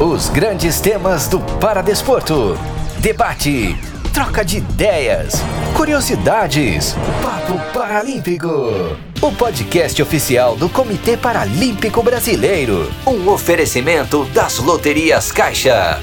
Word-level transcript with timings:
Os 0.00 0.28
grandes 0.28 0.80
temas 0.80 1.26
do 1.26 1.40
Paradesporto. 1.58 2.56
Debate, 3.00 3.76
troca 4.14 4.44
de 4.44 4.58
ideias, 4.58 5.42
curiosidades. 5.76 6.94
Papo 7.20 7.58
Paralímpico. 7.76 8.48
O 9.20 9.32
podcast 9.32 10.00
oficial 10.00 10.54
do 10.54 10.68
Comitê 10.68 11.16
Paralímpico 11.16 12.00
Brasileiro. 12.00 12.88
Um 13.04 13.28
oferecimento 13.28 14.24
das 14.26 14.60
loterias 14.60 15.32
Caixa. 15.32 16.00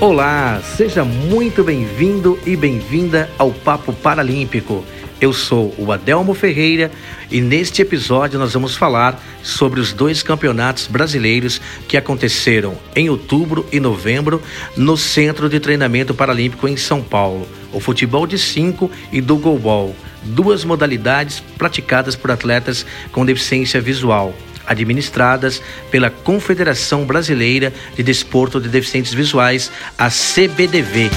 Olá, 0.00 0.58
seja 0.74 1.04
muito 1.04 1.62
bem-vindo 1.62 2.38
e 2.46 2.56
bem-vinda 2.56 3.28
ao 3.38 3.50
Papo 3.50 3.92
Paralímpico. 3.92 4.82
Eu 5.22 5.32
sou 5.32 5.72
o 5.78 5.92
Adelmo 5.92 6.34
Ferreira 6.34 6.90
e 7.30 7.40
neste 7.40 7.80
episódio 7.80 8.40
nós 8.40 8.54
vamos 8.54 8.74
falar 8.74 9.22
sobre 9.40 9.78
os 9.78 9.92
dois 9.92 10.20
campeonatos 10.20 10.88
brasileiros 10.88 11.60
que 11.86 11.96
aconteceram 11.96 12.76
em 12.96 13.08
outubro 13.08 13.64
e 13.70 13.78
novembro 13.78 14.42
no 14.76 14.96
Centro 14.96 15.48
de 15.48 15.60
Treinamento 15.60 16.12
Paralímpico 16.12 16.66
em 16.66 16.76
São 16.76 17.00
Paulo: 17.00 17.46
o 17.72 17.78
futebol 17.78 18.26
de 18.26 18.36
5 18.36 18.90
e 19.12 19.20
do 19.20 19.36
goalball, 19.36 19.94
duas 20.24 20.64
modalidades 20.64 21.38
praticadas 21.56 22.16
por 22.16 22.32
atletas 22.32 22.84
com 23.12 23.24
deficiência 23.24 23.80
visual 23.80 24.34
administradas 24.66 25.62
pela 25.88 26.10
Confederação 26.10 27.04
Brasileira 27.04 27.72
de 27.94 28.02
Desporto 28.02 28.60
de 28.60 28.68
Deficientes 28.68 29.14
Visuais, 29.14 29.70
a 29.96 30.08
CBDV. 30.08 31.10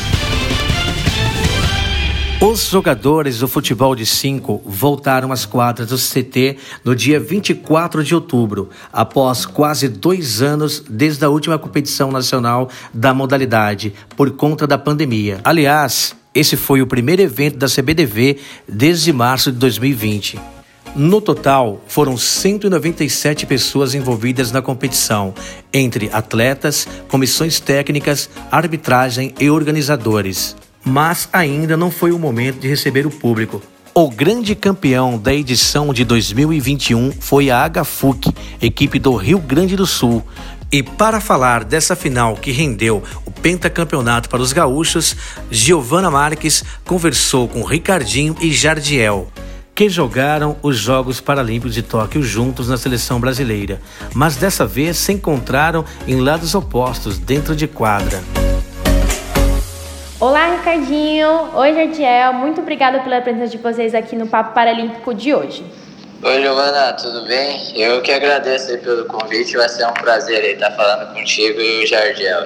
Os 2.48 2.70
jogadores 2.70 3.40
do 3.40 3.48
futebol 3.48 3.95
de 3.95 4.05
5 4.05 4.62
voltaram 4.63 5.31
às 5.31 5.48
quadras 5.48 5.90
do 5.90 5.98
CT 5.98 6.58
no 6.84 6.95
dia 6.95 7.20
24 7.20 8.04
de 8.04 8.13
outubro, 8.13 8.70
após 8.94 9.48
quase 9.48 9.90
dois 9.90 10.44
anos 10.44 10.84
desde 10.88 11.26
a 11.26 11.30
última 11.30 11.58
competição 11.58 12.12
nacional 12.12 12.70
da 12.94 13.16
modalidade, 13.16 13.96
por 14.16 14.29
conta 14.29 14.68
da 14.68 14.77
pandemia. 14.77 15.40
Aliás, 15.43 16.16
esse 16.35 16.55
foi 16.55 16.84
o 16.84 16.88
primeiro 16.88 17.23
evento 17.23 17.57
da 17.57 17.66
CBDV 17.68 18.38
desde 18.70 19.12
março 19.12 19.51
de 19.51 19.57
2020. 19.57 20.40
No 20.96 21.20
total, 21.21 21.82
foram 21.88 22.16
197 22.16 23.48
pessoas 23.48 23.96
envolvidas 23.96 24.51
na 24.51 24.62
competição, 24.62 25.34
entre 25.73 26.12
atletas, 26.13 26.88
comissões 27.07 27.60
técnicas, 27.60 28.29
arbitragem 28.51 29.34
e 29.40 29.49
organizadores 29.49 30.55
mas 30.86 31.28
ainda 31.34 31.76
não 31.76 31.90
foi 31.90 32.12
o 32.12 32.20
momento 32.20 32.60
de 32.60 32.68
receber 32.68 33.08
o 33.08 33.10
público. 33.12 33.62
O 33.94 34.10
grande 34.10 34.54
campeão 34.54 35.18
da 35.18 35.34
edição 35.34 35.94
de 35.94 36.04
2021 36.04 37.14
foi 37.14 37.50
a 37.50 37.66
HFUC, 37.68 38.30
equipe 38.62 39.00
do 39.00 39.16
Rio 39.16 39.40
Grande 39.40 39.76
do 39.76 39.88
Sul. 39.88 40.22
E 40.72 40.84
para 40.84 41.22
falar 41.22 41.63
dessa 41.63 41.96
final 41.96 42.36
que 42.36 42.52
rendeu 42.52 43.02
o 43.26 43.32
pentacampeonato 43.32 44.28
para 44.28 44.41
os 44.41 44.52
gaúchos, 44.52 45.16
Giovana 45.50 46.12
Marques 46.12 46.63
conversou 46.84 47.48
com 47.48 47.63
Ricardinho 47.63 48.36
e 48.41 48.52
Jardiel, 48.52 49.32
que 49.74 49.88
jogaram 49.88 50.58
os 50.62 50.78
Jogos 50.78 51.22
Paralímpicos 51.22 51.74
de 51.74 51.82
Tóquio 51.82 52.22
juntos 52.22 52.68
na 52.68 52.78
seleção 52.78 53.20
brasileira, 53.20 53.80
mas 54.13 54.36
dessa 54.36 54.66
vez 54.66 54.98
se 54.98 55.13
encontraram 55.13 55.86
em 56.06 56.20
lados 56.20 56.54
opostos 56.54 57.18
dentro 57.18 57.56
de 57.56 57.68
quadra. 57.68 58.22
Olá, 60.18 60.55
Ricardinho. 60.55 61.49
Oi, 61.55 61.74
Jardiel. 61.74 62.32
Muito 62.32 62.62
obrigada 62.62 62.99
pela 63.02 63.20
presença 63.20 63.52
de 63.52 63.58
vocês 63.58 63.94
aqui 63.94 64.16
no 64.16 64.25
Papo 64.25 64.53
Paralímpico 64.53 65.13
de 65.13 65.34
hoje. 65.35 65.66
Oi, 66.24 66.41
Giovana, 66.41 66.94
tudo 66.94 67.28
bem? 67.28 67.78
Eu 67.78 68.02
que 68.02 68.13
agradeço 68.13 68.78
pelo 68.78 69.03
convite. 69.06 69.57
Vai 69.57 69.68
ser 69.68 69.85
um 69.85 69.91
prazer 69.91 70.41
aí 70.41 70.53
estar 70.53 70.72
falando 70.72 71.13
contigo 71.13 71.59
e 71.59 71.84
o 71.84 71.88
Jardiel. 71.88 72.44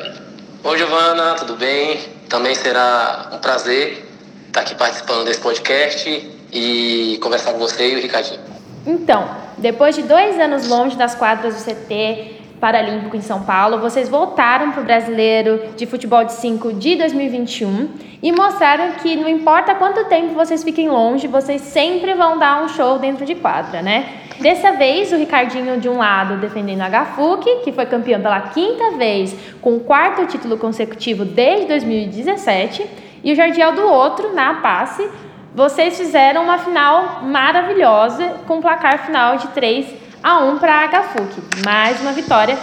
Oi, 0.64 0.78
Giovana, 0.80 1.36
tudo 1.36 1.56
bem? 1.58 2.00
Também 2.28 2.56
será 2.56 3.30
um 3.32 3.38
prazer 3.38 4.04
estar 4.48 4.62
aqui 4.62 4.74
participando 4.74 5.26
desse 5.26 5.40
podcast 5.40 6.10
e 6.52 7.20
conversar 7.22 7.54
com 7.54 7.60
você 7.60 7.92
e 7.92 7.96
o 7.98 8.02
Ricardinho. 8.02 8.42
Então, 8.88 9.30
depois 9.60 9.94
de 9.94 10.02
dois 10.02 10.40
anos 10.40 10.68
longe 10.68 10.98
das 10.98 11.14
quadras 11.14 11.54
do 11.54 11.64
CT, 11.64 12.39
Paralímpico 12.60 13.16
em 13.16 13.22
São 13.22 13.44
Paulo, 13.44 13.80
vocês 13.80 14.10
voltaram 14.10 14.72
para 14.72 14.82
o 14.82 14.84
Brasileiro 14.84 15.62
de 15.78 15.86
Futebol 15.86 16.26
de 16.26 16.34
5 16.34 16.74
de 16.74 16.98
2021 16.98 17.90
e 18.22 18.34
mostraram 18.34 18.92
que 19.02 19.16
não 19.16 19.30
importa 19.30 19.74
quanto 19.76 20.04
tempo 20.10 20.34
vocês 20.34 20.62
fiquem 20.62 20.90
longe, 20.90 21.26
vocês 21.26 21.62
sempre 21.62 22.14
vão 22.14 22.38
dar 22.38 22.62
um 22.62 22.68
show 22.68 23.00
dentro 23.00 23.26
de 23.26 23.34
quadra, 23.36 23.82
né? 23.82 24.10
Dessa 24.42 24.74
vez, 24.74 25.12
o 25.14 25.16
Ricardinho 25.16 25.80
de 25.80 25.88
um 25.88 25.98
lado 25.98 26.36
defendendo 26.38 26.82
a 26.82 26.90
HFUC, 26.90 27.62
que 27.64 27.72
foi 27.72 27.86
campeão 27.86 28.22
pela 28.22 28.42
quinta 28.42 28.92
vez, 28.92 29.34
com 29.62 29.78
o 29.78 29.80
quarto 29.80 30.26
título 30.26 30.58
consecutivo 30.58 31.24
desde 31.24 31.68
2017, 31.68 32.86
e 33.24 33.32
o 33.32 33.36
Jardiel 33.36 33.72
do 33.74 33.84
outro, 33.84 34.34
na 34.34 34.56
passe. 34.56 35.10
Vocês 35.56 35.98
fizeram 35.98 36.44
uma 36.44 36.58
final 36.58 37.24
maravilhosa, 37.24 38.36
com 38.46 38.62
placar 38.62 39.06
final 39.06 39.38
de 39.38 39.48
3 39.50 40.09
a 40.24 40.40
1 40.40 40.60
para 40.60 40.84
a 40.84 40.88
HFUC. 40.88 41.64
Mais 41.66 42.00
uma 42.02 42.12
vitória 42.12 42.58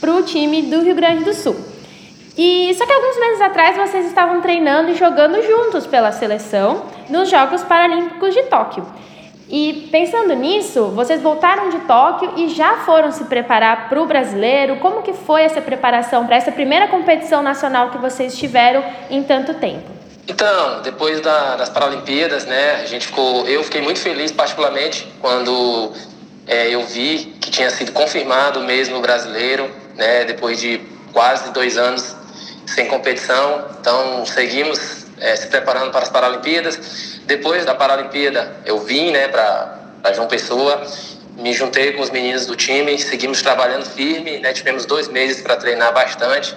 para 0.00 0.12
o 0.12 0.22
time 0.22 0.62
do 0.62 0.82
Rio 0.82 0.94
Grande 0.94 1.24
do 1.24 1.34
Sul. 1.34 1.56
E 2.36 2.72
só 2.74 2.86
que 2.86 2.92
alguns 2.92 3.18
meses 3.18 3.40
atrás 3.40 3.76
vocês 3.76 4.06
estavam 4.06 4.40
treinando 4.40 4.90
e 4.90 4.94
jogando 4.94 5.42
juntos 5.42 5.86
pela 5.86 6.12
seleção 6.12 6.84
nos 7.08 7.28
Jogos 7.28 7.64
Paralímpicos 7.64 8.32
de 8.32 8.44
Tóquio. 8.44 8.86
E 9.50 9.88
pensando 9.90 10.34
nisso, 10.34 10.88
vocês 10.88 11.22
voltaram 11.22 11.70
de 11.70 11.78
Tóquio 11.80 12.34
e 12.36 12.48
já 12.50 12.76
foram 12.84 13.10
se 13.10 13.24
preparar 13.24 13.88
para 13.88 14.00
o 14.00 14.06
brasileiro. 14.06 14.76
Como 14.76 15.02
que 15.02 15.14
foi 15.14 15.42
essa 15.42 15.60
preparação 15.60 16.26
para 16.26 16.36
essa 16.36 16.52
primeira 16.52 16.86
competição 16.86 17.42
nacional 17.42 17.90
que 17.90 17.98
vocês 17.98 18.36
tiveram 18.36 18.84
em 19.10 19.22
tanto 19.22 19.54
tempo? 19.54 19.90
Então, 20.28 20.82
depois 20.82 21.22
da, 21.22 21.56
das 21.56 21.70
Paralimpíadas, 21.70 22.44
né, 22.44 22.82
a 22.82 22.84
gente 22.84 23.06
ficou, 23.06 23.48
eu 23.48 23.64
fiquei 23.64 23.80
muito 23.80 23.98
feliz 23.98 24.30
particularmente 24.30 25.08
quando 25.22 25.90
é, 26.48 26.74
eu 26.74 26.82
vi 26.86 27.36
que 27.40 27.50
tinha 27.50 27.68
sido 27.68 27.92
confirmado 27.92 28.60
mesmo 28.62 28.96
o 28.96 29.00
brasileiro, 29.00 29.70
né, 29.94 30.24
depois 30.24 30.58
de 30.58 30.80
quase 31.12 31.50
dois 31.52 31.76
anos 31.76 32.16
sem 32.66 32.86
competição. 32.86 33.66
Então, 33.78 34.24
seguimos 34.24 35.06
é, 35.20 35.36
se 35.36 35.46
preparando 35.48 35.90
para 35.90 36.00
as 36.00 36.08
Paralimpíadas. 36.08 37.20
Depois 37.26 37.66
da 37.66 37.74
Paralimpíada, 37.74 38.56
eu 38.64 38.78
vim 38.80 39.10
né, 39.10 39.28
para 39.28 40.12
João 40.14 40.26
Pessoa, 40.26 40.82
me 41.36 41.52
juntei 41.52 41.92
com 41.92 42.02
os 42.02 42.10
meninos 42.10 42.46
do 42.46 42.56
time, 42.56 42.98
seguimos 42.98 43.42
trabalhando 43.42 43.84
firme, 43.84 44.38
né, 44.38 44.52
tivemos 44.54 44.86
dois 44.86 45.06
meses 45.08 45.42
para 45.42 45.56
treinar 45.56 45.92
bastante. 45.92 46.56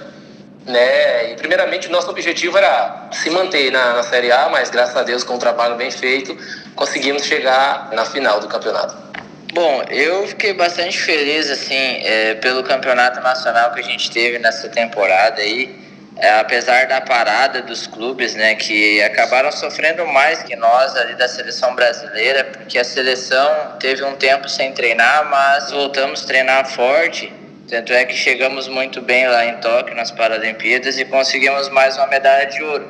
Né? 0.66 1.34
E 1.34 1.36
primeiramente 1.36 1.88
o 1.88 1.92
nosso 1.92 2.10
objetivo 2.10 2.58
era 2.58 3.10
se 3.12 3.30
manter 3.30 3.72
na, 3.72 3.94
na 3.94 4.04
Série 4.04 4.32
A, 4.32 4.48
mas 4.48 4.70
graças 4.70 4.96
a 4.96 5.04
Deus 5.04 5.24
com 5.24 5.34
um 5.34 5.40
trabalho 5.40 5.76
bem 5.76 5.92
feito 5.92 6.38
conseguimos 6.76 7.24
chegar 7.26 7.90
na 7.92 8.06
final 8.06 8.40
do 8.40 8.48
campeonato. 8.48 9.11
Bom, 9.54 9.84
eu 9.90 10.26
fiquei 10.30 10.54
bastante 10.54 10.98
feliz 10.98 11.52
assim 11.52 11.76
é, 11.76 12.36
pelo 12.36 12.64
campeonato 12.64 13.20
nacional 13.20 13.74
que 13.74 13.82
a 13.82 13.84
gente 13.84 14.10
teve 14.10 14.40
nessa 14.40 14.70
temporada 14.70 15.42
aí, 15.42 15.76
é, 16.16 16.40
apesar 16.40 16.88
da 16.88 17.02
parada 17.02 17.62
dos 17.62 17.86
clubes, 17.86 18.34
né, 18.34 18.56
que 18.56 19.04
acabaram 19.04 19.52
sofrendo 19.52 20.08
mais 20.08 20.42
que 20.42 20.56
nós 20.56 20.96
ali 20.96 21.16
da 21.16 21.28
seleção 21.28 21.76
brasileira, 21.76 22.46
porque 22.46 22.80
a 22.80 22.84
seleção 22.86 23.76
teve 23.78 24.02
um 24.06 24.16
tempo 24.16 24.48
sem 24.48 24.72
treinar, 24.72 25.30
mas 25.30 25.70
voltamos 25.70 26.24
a 26.24 26.28
treinar 26.28 26.66
forte. 26.70 27.34
Tanto 27.68 27.92
é 27.92 28.06
que 28.06 28.14
chegamos 28.14 28.70
muito 28.70 29.02
bem 29.02 29.28
lá 29.28 29.46
em 29.46 29.58
Tóquio 29.58 29.94
nas 29.96 30.12
Paralimpíadas 30.12 30.98
e 30.98 31.04
conseguimos 31.04 31.68
mais 31.68 31.98
uma 31.98 32.08
medalha 32.08 32.46
de 32.46 32.64
ouro. 32.64 32.88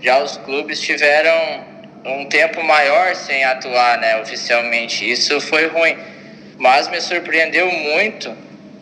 Já 0.00 0.22
os 0.22 0.36
clubes 0.36 0.80
tiveram 0.80 1.69
um 2.04 2.24
tempo 2.26 2.62
maior 2.62 3.14
sem 3.14 3.44
atuar, 3.44 3.98
né, 3.98 4.20
oficialmente. 4.20 5.08
Isso 5.08 5.40
foi 5.40 5.66
ruim, 5.66 5.96
mas 6.58 6.88
me 6.88 7.00
surpreendeu 7.00 7.70
muito 7.70 8.34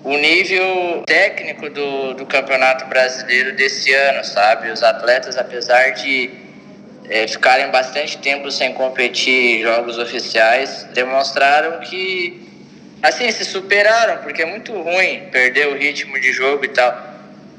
o 0.05 0.17
nível 0.17 1.03
técnico 1.07 1.69
do, 1.69 2.15
do 2.15 2.27
campeonato 2.27 2.87
brasileiro 2.87 3.55
desse 3.57 3.93
ano, 3.93 4.25
sabe? 4.25 4.71
Os 4.71 4.83
atletas, 4.83 5.37
apesar 5.37 5.91
de 5.91 6.31
é, 7.09 7.27
ficarem 7.27 7.71
bastante 7.71 8.19
tempo 8.19 8.51
sem 8.51 8.73
competir 8.75 9.59
em 9.59 9.63
jogos 9.63 9.99
oficiais, 9.99 10.87
demonstraram 10.95 11.81
que, 11.81 12.49
assim, 13.03 13.31
se 13.31 13.45
superaram, 13.45 14.19
porque 14.23 14.43
é 14.43 14.47
muito 14.47 14.73
ruim 14.73 15.29
perder 15.33 15.69
o 15.69 15.77
ritmo 15.77 16.21
de 16.21 16.33
jogo 16.33 16.65
e 16.65 16.69
tal. 16.69 16.97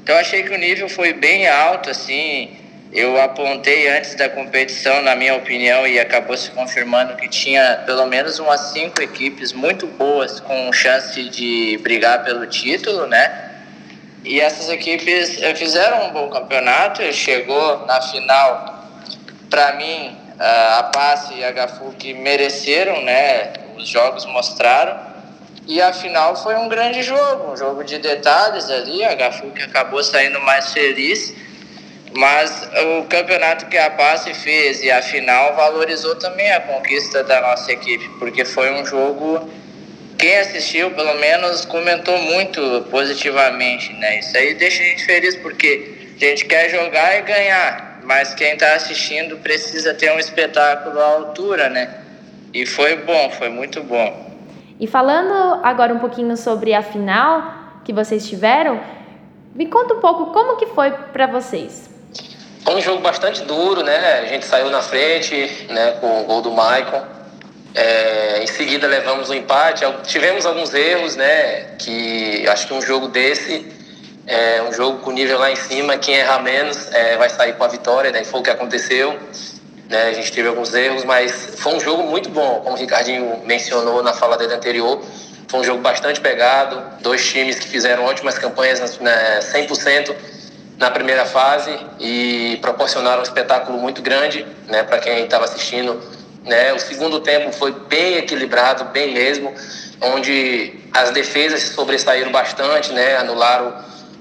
Então, 0.02 0.16
achei 0.16 0.42
que 0.42 0.54
o 0.54 0.58
nível 0.58 0.88
foi 0.88 1.12
bem 1.12 1.46
alto, 1.46 1.90
assim, 1.90 2.56
eu 2.92 3.20
apontei 3.20 3.88
antes 3.88 4.14
da 4.16 4.28
competição, 4.28 5.00
na 5.02 5.14
minha 5.14 5.36
opinião, 5.36 5.86
e 5.86 5.98
acabou 5.98 6.36
se 6.36 6.50
confirmando 6.50 7.16
que 7.16 7.28
tinha 7.28 7.82
pelo 7.86 8.06
menos 8.06 8.38
umas 8.38 8.72
cinco 8.72 9.00
equipes 9.00 9.52
muito 9.52 9.86
boas 9.86 10.40
com 10.40 10.72
chance 10.72 11.22
de 11.28 11.78
brigar 11.82 12.24
pelo 12.24 12.46
título, 12.46 13.06
né? 13.06 13.50
E 14.24 14.40
essas 14.40 14.68
equipes 14.68 15.40
eh, 15.40 15.54
fizeram 15.54 16.08
um 16.08 16.12
bom 16.12 16.28
campeonato, 16.28 17.00
chegou 17.12 17.86
na 17.86 18.00
final, 18.02 18.84
para 19.48 19.74
mim, 19.74 20.16
a 20.40 20.90
Passe 20.92 21.34
e 21.34 21.44
a 21.44 21.52
HFUC 21.52 22.14
mereceram, 22.14 23.02
né? 23.02 23.52
Os 23.76 23.86
jogos 23.88 24.24
mostraram. 24.26 24.98
E 25.66 25.80
a 25.80 25.92
final 25.92 26.34
foi 26.34 26.56
um 26.56 26.68
grande 26.68 27.02
jogo, 27.02 27.52
um 27.52 27.56
jogo 27.56 27.84
de 27.84 27.98
detalhes 27.98 28.68
ali. 28.70 29.04
A 29.04 29.14
Gafuc 29.14 29.62
acabou 29.62 30.02
saindo 30.02 30.40
mais 30.40 30.72
feliz, 30.72 31.34
mas 32.16 32.68
o 32.98 33.04
campeonato 33.04 33.66
que 33.66 33.78
a 33.78 33.90
Passe 33.90 34.34
fez 34.34 34.82
e 34.82 34.90
a 34.90 35.00
final 35.00 35.54
valorizou 35.54 36.16
também 36.16 36.50
a 36.52 36.60
conquista 36.60 37.22
da 37.22 37.40
nossa 37.40 37.72
equipe, 37.72 38.08
porque 38.18 38.44
foi 38.44 38.72
um 38.72 38.84
jogo. 38.84 39.48
Quem 40.18 40.36
assistiu, 40.38 40.90
pelo 40.90 41.14
menos, 41.18 41.64
comentou 41.64 42.18
muito 42.18 42.86
positivamente, 42.90 43.92
né? 43.94 44.18
Isso 44.18 44.36
aí 44.36 44.54
deixa 44.54 44.82
a 44.82 44.86
gente 44.86 45.04
feliz 45.04 45.36
porque 45.36 45.94
a 46.16 46.24
gente 46.24 46.44
quer 46.44 46.68
jogar 46.68 47.16
e 47.16 47.22
ganhar, 47.22 48.00
mas 48.04 48.34
quem 48.34 48.52
está 48.52 48.74
assistindo 48.74 49.38
precisa 49.38 49.94
ter 49.94 50.12
um 50.12 50.18
espetáculo 50.18 51.00
à 51.00 51.06
altura, 51.06 51.68
né? 51.70 52.00
E 52.52 52.66
foi 52.66 52.96
bom, 52.96 53.30
foi 53.30 53.48
muito 53.48 53.82
bom. 53.82 54.30
E 54.78 54.86
falando 54.86 55.60
agora 55.62 55.94
um 55.94 55.98
pouquinho 55.98 56.36
sobre 56.36 56.74
a 56.74 56.82
final 56.82 57.82
que 57.84 57.92
vocês 57.92 58.28
tiveram, 58.28 58.80
me 59.54 59.66
conta 59.66 59.94
um 59.94 60.00
pouco 60.00 60.32
como 60.32 60.56
que 60.56 60.66
foi 60.66 60.90
para 60.90 61.26
vocês. 61.26 61.89
Foi 62.70 62.78
um 62.78 62.82
jogo 62.82 63.02
bastante 63.02 63.42
duro, 63.42 63.82
né? 63.82 64.20
A 64.20 64.26
gente 64.26 64.46
saiu 64.46 64.70
na 64.70 64.80
frente, 64.80 65.66
né, 65.68 65.96
com 66.00 66.20
o 66.20 66.24
gol 66.24 66.40
do 66.40 66.52
Maicon. 66.52 67.02
É, 67.74 68.44
em 68.44 68.46
seguida 68.46 68.86
levamos 68.86 69.28
o 69.28 69.32
um 69.32 69.34
empate. 69.34 69.84
Tivemos 70.04 70.46
alguns 70.46 70.72
erros, 70.72 71.16
né? 71.16 71.74
Que 71.80 72.46
acho 72.46 72.68
que 72.68 72.72
um 72.72 72.80
jogo 72.80 73.08
desse 73.08 73.66
é 74.24 74.62
um 74.62 74.72
jogo 74.72 75.00
com 75.00 75.10
nível 75.10 75.36
lá 75.40 75.50
em 75.50 75.56
cima. 75.56 75.98
Quem 75.98 76.14
errar 76.14 76.44
menos 76.44 76.92
é, 76.92 77.16
vai 77.16 77.28
sair 77.28 77.54
com 77.54 77.64
a 77.64 77.66
vitória, 77.66 78.12
né? 78.12 78.22
Foi 78.22 78.38
o 78.38 78.42
que 78.44 78.50
aconteceu. 78.50 79.18
Né? 79.88 80.02
A 80.04 80.12
gente 80.12 80.30
teve 80.30 80.46
alguns 80.46 80.72
erros, 80.72 81.02
mas 81.02 81.32
foi 81.56 81.74
um 81.74 81.80
jogo 81.80 82.04
muito 82.04 82.28
bom, 82.28 82.60
como 82.60 82.76
o 82.76 82.78
Ricardinho 82.78 83.42
mencionou 83.46 84.00
na 84.00 84.12
fala 84.12 84.36
dele 84.36 84.54
anterior. 84.54 85.02
Foi 85.48 85.58
um 85.58 85.64
jogo 85.64 85.80
bastante 85.80 86.20
pegado, 86.20 86.80
dois 87.02 87.28
times 87.28 87.58
que 87.58 87.66
fizeram 87.66 88.04
ótimas 88.04 88.38
campanhas, 88.38 88.96
né, 89.00 89.40
100% 89.40 90.14
na 90.80 90.90
primeira 90.90 91.26
fase 91.26 91.78
e 92.00 92.58
proporcionaram 92.62 93.20
um 93.20 93.22
espetáculo 93.22 93.78
muito 93.78 94.00
grande 94.00 94.46
né, 94.66 94.82
para 94.82 94.98
quem 94.98 95.24
estava 95.24 95.44
assistindo. 95.44 96.00
Né? 96.42 96.72
O 96.72 96.78
segundo 96.78 97.20
tempo 97.20 97.52
foi 97.52 97.70
bem 97.70 98.16
equilibrado, 98.16 98.84
bem 98.86 99.12
mesmo, 99.12 99.52
onde 100.00 100.80
as 100.90 101.10
defesas 101.10 101.62
sobressaíram 101.74 102.32
bastante, 102.32 102.94
né? 102.94 103.18
anularam 103.18 103.74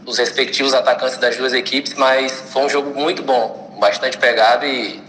os 0.05 0.17
respectivos 0.17 0.73
atacantes 0.73 1.17
das 1.17 1.37
duas 1.37 1.53
equipes, 1.53 1.93
mas 1.93 2.33
foi 2.51 2.63
um 2.63 2.69
jogo 2.69 2.99
muito 2.99 3.23
bom, 3.23 3.77
bastante 3.79 4.17
pegado 4.17 4.65
e 4.65 5.01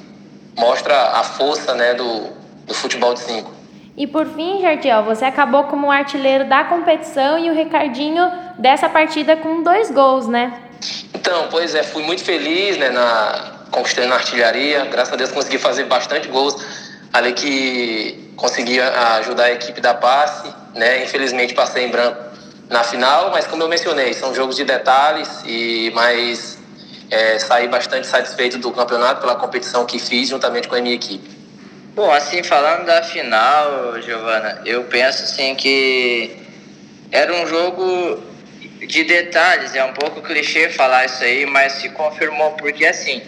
mostra 0.57 0.95
a 1.19 1.25
força 1.25 1.75
né, 1.75 1.95
do, 1.95 2.29
do 2.65 2.75
futebol 2.75 3.13
de 3.13 3.21
cinco. 3.21 3.51
E 3.97 4.07
por 4.07 4.25
fim, 4.25 4.61
Jardiel, 4.61 5.03
você 5.03 5.25
acabou 5.25 5.65
como 5.65 5.91
artilheiro 5.91 6.49
da 6.49 6.63
competição 6.63 7.37
e 7.41 7.51
o 7.51 7.55
Ricardinho 7.55 8.31
dessa 8.57 8.89
partida 8.89 9.37
com 9.37 9.65
dois 9.65 9.91
gols, 9.91 10.29
né? 10.29 10.70
Então, 11.15 11.49
pois 11.51 11.75
é, 11.75 11.83
fui 11.83 12.03
muito 12.03 12.25
feliz 12.25 12.77
né, 12.77 12.91
na, 12.91 13.67
conquistando 13.71 14.13
a 14.13 14.17
artilharia. 14.17 14.85
Graças 14.87 15.13
a 15.13 15.17
Deus 15.17 15.31
consegui 15.31 15.59
fazer 15.59 15.85
bastante 15.85 16.29
gols 16.29 16.57
ali 17.13 17.33
que 17.33 18.33
conseguia 18.37 18.89
ajudar 19.17 19.45
a 19.45 19.53
equipe 19.53 19.81
da 19.81 19.95
passe. 19.95 20.53
Né? 20.75 21.05
Infelizmente 21.05 21.55
passei 21.55 21.87
em 21.87 21.91
branco 21.91 22.31
na 22.69 22.85
final, 22.85 23.31
mas 23.33 23.47
como 23.47 23.65
eu 23.65 23.69
mencionei, 23.69 24.15
são 24.15 24.33
jogos 24.33 24.55
de 24.55 24.65
detalhes 24.65 25.29
e 25.45 25.91
mais 25.93 26.57
é, 27.11 27.39
saí 27.41 27.67
bastante 27.67 28.07
satisfeito 28.07 28.59
do 28.59 28.71
campeonato 28.71 29.21
pela 29.21 29.35
competição 29.35 29.85
que 29.85 29.99
fiz 29.99 30.29
juntamente 30.29 30.69
com 30.69 30.77
a 30.77 30.81
minha 30.81 30.95
equipe. 30.95 31.29
Bom, 31.97 32.11
assim, 32.13 32.43
falando 32.45 32.87
da 32.87 33.03
final, 33.03 34.01
Giovana, 34.01 34.63
eu 34.65 34.85
penso 34.85 35.25
assim 35.25 35.57
que 35.57 36.37
era 37.11 37.35
um 37.35 37.47
jogo 37.49 38.23
de 38.87 39.05
detalhes, 39.05 39.75
é 39.75 39.85
um 39.85 39.93
pouco 39.93 40.23
clichê 40.23 40.71
falar 40.71 41.05
isso 41.05 41.23
aí, 41.23 41.47
mas 41.47 41.73
se 41.75 41.91
confirmou 41.91 42.53
porque 42.53 42.87
assim, 42.87 43.23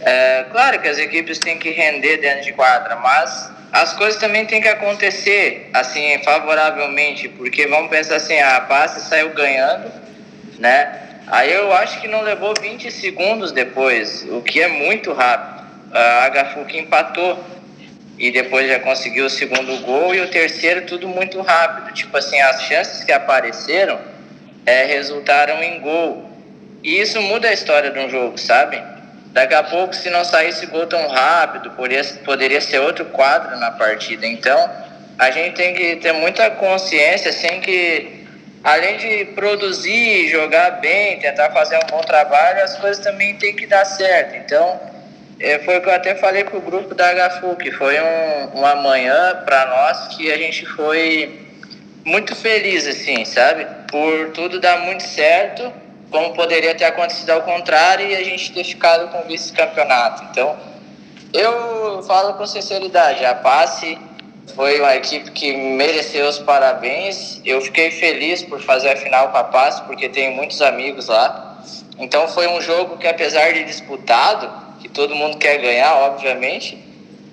é, 0.00 0.44
claro 0.50 0.80
que 0.80 0.88
as 0.88 0.98
equipes 0.98 1.38
têm 1.38 1.58
que 1.58 1.70
render 1.70 2.18
dentro 2.18 2.42
de 2.42 2.52
quadra, 2.52 2.96
mas 2.96 3.50
as 3.72 3.92
coisas 3.94 4.20
também 4.20 4.44
têm 4.46 4.60
que 4.60 4.68
acontecer 4.68 5.70
assim 5.72 6.18
favoravelmente, 6.22 7.28
porque 7.28 7.66
vamos 7.66 7.90
pensar 7.90 8.16
assim, 8.16 8.38
a 8.38 8.60
passe 8.60 9.08
saiu 9.08 9.30
ganhando, 9.30 9.90
né? 10.58 10.98
Aí 11.28 11.52
eu 11.52 11.72
acho 11.72 12.00
que 12.00 12.08
não 12.08 12.20
levou 12.20 12.52
20 12.60 12.90
segundos 12.90 13.52
depois, 13.52 14.26
o 14.30 14.42
que 14.42 14.60
é 14.60 14.68
muito 14.68 15.12
rápido. 15.12 15.62
A 15.92 16.28
HFUC 16.28 16.78
empatou 16.78 17.42
e 18.18 18.30
depois 18.30 18.68
já 18.68 18.78
conseguiu 18.80 19.26
o 19.26 19.30
segundo 19.30 19.76
gol 19.84 20.14
e 20.14 20.20
o 20.20 20.28
terceiro 20.28 20.82
tudo 20.82 21.08
muito 21.08 21.40
rápido. 21.40 21.92
Tipo 21.94 22.16
assim, 22.16 22.40
as 22.40 22.62
chances 22.62 23.04
que 23.04 23.12
apareceram 23.12 24.11
é, 24.66 24.84
resultaram 24.84 25.62
em 25.62 25.80
gol. 25.80 26.30
E 26.82 27.00
isso 27.00 27.20
muda 27.22 27.48
a 27.48 27.52
história 27.52 27.90
de 27.90 27.98
um 27.98 28.08
jogo, 28.08 28.38
sabe? 28.38 28.82
Daqui 29.32 29.54
a 29.54 29.62
pouco, 29.62 29.94
se 29.94 30.10
não 30.10 30.24
saísse 30.24 30.66
gol 30.66 30.86
tão 30.86 31.08
rápido, 31.08 31.70
poderia, 31.70 32.04
poderia 32.24 32.60
ser 32.60 32.80
outro 32.80 33.04
quadro 33.06 33.56
na 33.58 33.70
partida. 33.70 34.26
Então, 34.26 34.70
a 35.18 35.30
gente 35.30 35.54
tem 35.54 35.74
que 35.74 35.96
ter 35.96 36.12
muita 36.12 36.50
consciência, 36.50 37.32
sem 37.32 37.60
que 37.60 38.26
além 38.62 38.96
de 38.98 39.24
produzir, 39.34 40.28
jogar 40.28 40.72
bem, 40.80 41.18
tentar 41.18 41.50
fazer 41.50 41.76
um 41.76 41.86
bom 41.90 42.00
trabalho, 42.00 42.62
as 42.62 42.76
coisas 42.76 43.02
também 43.02 43.34
têm 43.36 43.54
que 43.54 43.66
dar 43.66 43.84
certo. 43.84 44.36
Então, 44.36 44.80
é, 45.40 45.58
foi 45.60 45.78
o 45.78 45.80
que 45.80 45.88
eu 45.88 45.94
até 45.94 46.14
falei 46.14 46.44
com 46.44 46.58
o 46.58 46.60
grupo 46.60 46.94
da 46.94 47.12
HFU, 47.30 47.56
que 47.56 47.70
foi 47.72 47.98
um, 48.00 48.58
uma 48.58 48.76
manhã 48.76 49.42
para 49.44 49.66
nós 49.66 50.16
que 50.16 50.30
a 50.30 50.36
gente 50.36 50.66
foi 50.66 51.41
muito 52.04 52.34
feliz, 52.34 52.86
assim, 52.86 53.24
sabe? 53.24 53.66
Por 53.90 54.30
tudo 54.30 54.60
dar 54.60 54.80
muito 54.80 55.02
certo, 55.02 55.72
como 56.10 56.34
poderia 56.34 56.74
ter 56.74 56.84
acontecido 56.84 57.30
ao 57.30 57.42
contrário 57.42 58.06
e 58.06 58.14
a 58.14 58.24
gente 58.24 58.52
ter 58.52 58.64
ficado 58.64 59.10
com 59.10 59.26
vice-campeonato. 59.26 60.24
Então, 60.30 60.56
eu 61.32 62.02
falo 62.02 62.34
com 62.34 62.46
sinceridade, 62.46 63.24
a 63.24 63.34
passe 63.34 63.98
foi 64.54 64.80
uma 64.80 64.94
equipe 64.96 65.30
que 65.30 65.56
mereceu 65.56 66.26
os 66.28 66.38
parabéns. 66.38 67.40
Eu 67.44 67.60
fiquei 67.60 67.90
feliz 67.90 68.42
por 68.42 68.60
fazer 68.60 68.90
a 68.90 68.96
final 68.96 69.30
com 69.30 69.38
a 69.38 69.44
Paz, 69.44 69.80
porque 69.80 70.08
tenho 70.08 70.32
muitos 70.32 70.60
amigos 70.60 71.08
lá. 71.08 71.62
Então 71.98 72.26
foi 72.28 72.48
um 72.48 72.60
jogo 72.60 72.98
que, 72.98 73.06
apesar 73.06 73.52
de 73.52 73.64
disputado, 73.64 74.50
que 74.80 74.88
todo 74.88 75.14
mundo 75.14 75.38
quer 75.38 75.58
ganhar, 75.58 75.94
obviamente, 75.94 76.81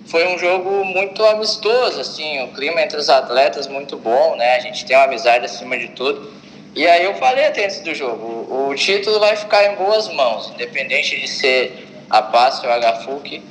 foi 0.09 0.27
um 0.27 0.37
jogo 0.37 0.83
muito 0.83 1.23
amistoso, 1.23 2.01
assim, 2.01 2.43
o 2.43 2.47
clima 2.49 2.81
entre 2.81 2.97
os 2.97 3.09
atletas 3.09 3.67
muito 3.67 3.95
bom, 3.95 4.35
né? 4.35 4.55
A 4.55 4.59
gente 4.59 4.83
tem 4.85 4.97
uma 4.97 5.05
amizade 5.05 5.45
acima 5.45 5.77
de 5.77 5.89
tudo. 5.89 6.31
E 6.75 6.87
aí 6.87 7.05
eu 7.05 7.13
falei 7.15 7.45
até 7.45 7.65
antes 7.65 7.79
do 7.81 7.93
jogo, 7.93 8.25
o, 8.49 8.69
o 8.69 8.75
título 8.75 9.19
vai 9.19 9.35
ficar 9.35 9.71
em 9.71 9.75
boas 9.75 10.11
mãos, 10.13 10.51
independente 10.53 11.19
de 11.19 11.27
ser 11.27 11.87
a 12.09 12.21
Paz 12.21 12.63
ou 12.63 12.69
a 12.71 12.79
HFUC 12.79 13.41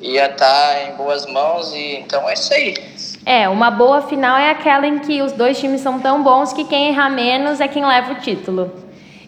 ia 0.00 0.26
estar 0.26 0.36
tá 0.36 0.82
em 0.84 0.96
boas 0.96 1.26
mãos 1.26 1.72
e 1.74 1.96
então 1.96 2.28
é 2.28 2.34
isso 2.34 2.54
aí. 2.54 2.74
É, 3.26 3.48
uma 3.48 3.70
boa 3.70 4.02
final 4.02 4.36
é 4.38 4.50
aquela 4.50 4.86
em 4.86 5.00
que 5.00 5.20
os 5.22 5.32
dois 5.32 5.58
times 5.58 5.80
são 5.80 5.98
tão 6.00 6.22
bons 6.22 6.52
que 6.52 6.64
quem 6.64 6.88
errar 6.88 7.10
menos 7.10 7.60
é 7.60 7.66
quem 7.66 7.84
leva 7.84 8.12
o 8.12 8.14
título. 8.16 8.72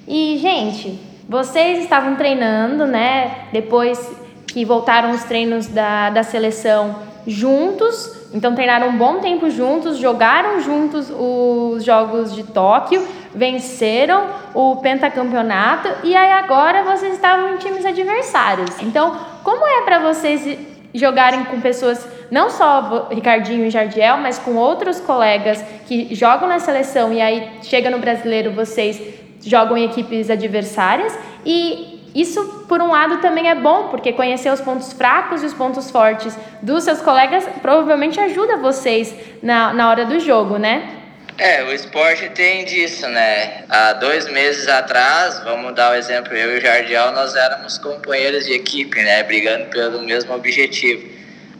E, 0.06 0.38
gente, 0.38 0.98
vocês 1.28 1.80
estavam 1.80 2.16
treinando, 2.16 2.86
né? 2.86 3.46
Depois 3.52 4.19
que 4.52 4.64
voltaram 4.64 5.10
os 5.10 5.24
treinos 5.24 5.66
da, 5.66 6.10
da 6.10 6.22
seleção 6.22 6.96
juntos, 7.26 8.16
então 8.32 8.54
treinaram 8.54 8.88
um 8.88 8.96
bom 8.96 9.18
tempo 9.20 9.50
juntos, 9.50 9.98
jogaram 9.98 10.60
juntos 10.60 11.10
os 11.10 11.84
Jogos 11.84 12.34
de 12.34 12.44
Tóquio, 12.44 13.06
venceram 13.34 14.26
o 14.54 14.76
pentacampeonato 14.76 15.88
e 16.02 16.14
aí 16.14 16.32
agora 16.32 16.82
vocês 16.82 17.14
estavam 17.14 17.54
em 17.54 17.56
times 17.58 17.84
adversários. 17.84 18.80
Então, 18.82 19.16
como 19.44 19.66
é 19.66 19.82
para 19.82 19.98
vocês 19.98 20.58
jogarem 20.94 21.44
com 21.44 21.60
pessoas, 21.60 22.06
não 22.30 22.50
só 22.50 23.08
Ricardinho 23.10 23.66
e 23.66 23.70
Jardiel, 23.70 24.18
mas 24.18 24.38
com 24.38 24.56
outros 24.56 25.00
colegas 25.00 25.62
que 25.86 26.14
jogam 26.14 26.48
na 26.48 26.58
seleção 26.58 27.12
e 27.12 27.20
aí 27.20 27.48
chega 27.62 27.90
no 27.90 27.98
brasileiro, 27.98 28.52
vocês 28.52 29.00
jogam 29.42 29.76
em 29.76 29.84
equipes 29.84 30.28
adversárias 30.30 31.16
e 31.44 31.99
isso, 32.14 32.64
por 32.68 32.80
um 32.80 32.90
lado, 32.90 33.20
também 33.20 33.48
é 33.48 33.54
bom, 33.54 33.88
porque 33.88 34.12
conhecer 34.12 34.52
os 34.52 34.60
pontos 34.60 34.92
fracos 34.92 35.42
e 35.42 35.46
os 35.46 35.54
pontos 35.54 35.90
fortes 35.90 36.36
dos 36.60 36.84
seus 36.84 37.00
colegas 37.00 37.44
provavelmente 37.62 38.18
ajuda 38.18 38.56
vocês 38.56 39.14
na, 39.42 39.72
na 39.72 39.88
hora 39.88 40.04
do 40.04 40.18
jogo, 40.18 40.56
né? 40.56 40.96
É, 41.38 41.64
o 41.64 41.72
esporte 41.72 42.28
tem 42.30 42.66
disso, 42.66 43.08
né? 43.08 43.64
Há 43.68 43.94
dois 43.94 44.28
meses 44.28 44.68
atrás, 44.68 45.40
vamos 45.42 45.74
dar 45.74 45.92
o 45.92 45.94
exemplo, 45.94 46.34
eu 46.34 46.56
e 46.56 46.58
o 46.58 46.60
Jardiel, 46.60 47.12
nós 47.12 47.34
éramos 47.34 47.78
companheiros 47.78 48.44
de 48.44 48.52
equipe, 48.52 49.02
né? 49.02 49.22
Brigando 49.22 49.66
pelo 49.66 50.02
mesmo 50.02 50.34
objetivo. 50.34 51.08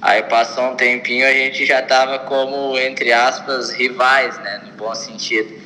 Aí 0.02 0.22
passou 0.24 0.64
um 0.72 0.76
tempinho, 0.76 1.26
a 1.26 1.32
gente 1.32 1.64
já 1.64 1.80
estava 1.80 2.18
como, 2.20 2.76
entre 2.78 3.12
aspas, 3.12 3.70
rivais, 3.70 4.38
né? 4.40 4.60
No 4.66 4.72
bom 4.72 4.94
sentido. 4.94 5.60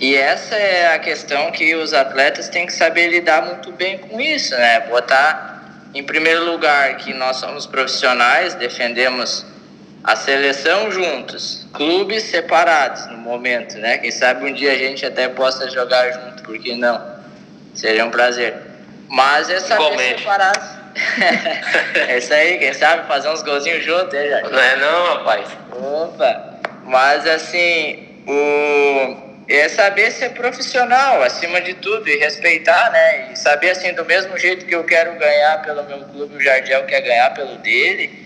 E 0.00 0.16
essa 0.16 0.56
é 0.56 0.94
a 0.94 0.98
questão 0.98 1.50
que 1.52 1.74
os 1.74 1.92
atletas 1.92 2.48
têm 2.48 2.66
que 2.66 2.72
saber 2.72 3.08
lidar 3.08 3.42
muito 3.42 3.70
bem 3.72 3.98
com 3.98 4.20
isso, 4.20 4.54
né? 4.56 4.80
Botar 4.80 5.54
em 5.94 6.02
primeiro 6.02 6.44
lugar 6.44 6.96
que 6.96 7.14
nós 7.14 7.36
somos 7.36 7.66
profissionais, 7.66 8.54
defendemos 8.54 9.46
a 10.02 10.16
seleção 10.16 10.90
juntos, 10.90 11.66
clubes 11.72 12.24
separados 12.24 13.06
no 13.06 13.16
momento, 13.16 13.78
né? 13.78 13.98
Quem 13.98 14.10
sabe 14.10 14.44
um 14.44 14.52
dia 14.52 14.72
a 14.72 14.76
gente 14.76 15.06
até 15.06 15.28
possa 15.28 15.70
jogar 15.70 16.10
junto, 16.12 16.42
por 16.42 16.58
que 16.58 16.74
não? 16.76 17.00
Seria 17.72 18.04
um 18.04 18.10
prazer. 18.10 18.54
Mas 19.08 19.48
é 19.48 19.60
saber 19.60 19.84
Igualmente. 19.84 20.20
separar. 20.20 20.92
é 22.08 22.18
isso 22.18 22.34
aí, 22.34 22.58
quem 22.58 22.74
sabe 22.74 23.06
fazer 23.06 23.28
uns 23.28 23.42
golzinhos 23.42 23.84
juntos, 23.84 24.12
hein, 24.14 24.28
Jorge? 24.28 24.50
Não 24.50 24.58
é 24.58 24.76
não, 24.76 25.06
rapaz. 25.14 25.48
Opa! 25.72 26.54
Mas 26.84 27.26
assim, 27.26 28.22
o 28.26 29.23
é 29.48 29.68
saber 29.68 30.10
ser 30.10 30.30
profissional 30.30 31.22
acima 31.22 31.60
de 31.60 31.74
tudo 31.74 32.08
e 32.08 32.16
respeitar, 32.16 32.90
né? 32.90 33.32
E 33.32 33.36
saber 33.36 33.70
assim 33.70 33.92
do 33.92 34.04
mesmo 34.04 34.38
jeito 34.38 34.64
que 34.64 34.74
eu 34.74 34.84
quero 34.84 35.18
ganhar 35.18 35.62
pelo 35.62 35.84
meu 35.84 36.00
clube, 36.00 36.36
o 36.36 36.40
Jardiel 36.40 36.84
quer 36.86 37.00
ganhar 37.02 37.30
pelo 37.34 37.56
dele 37.58 38.24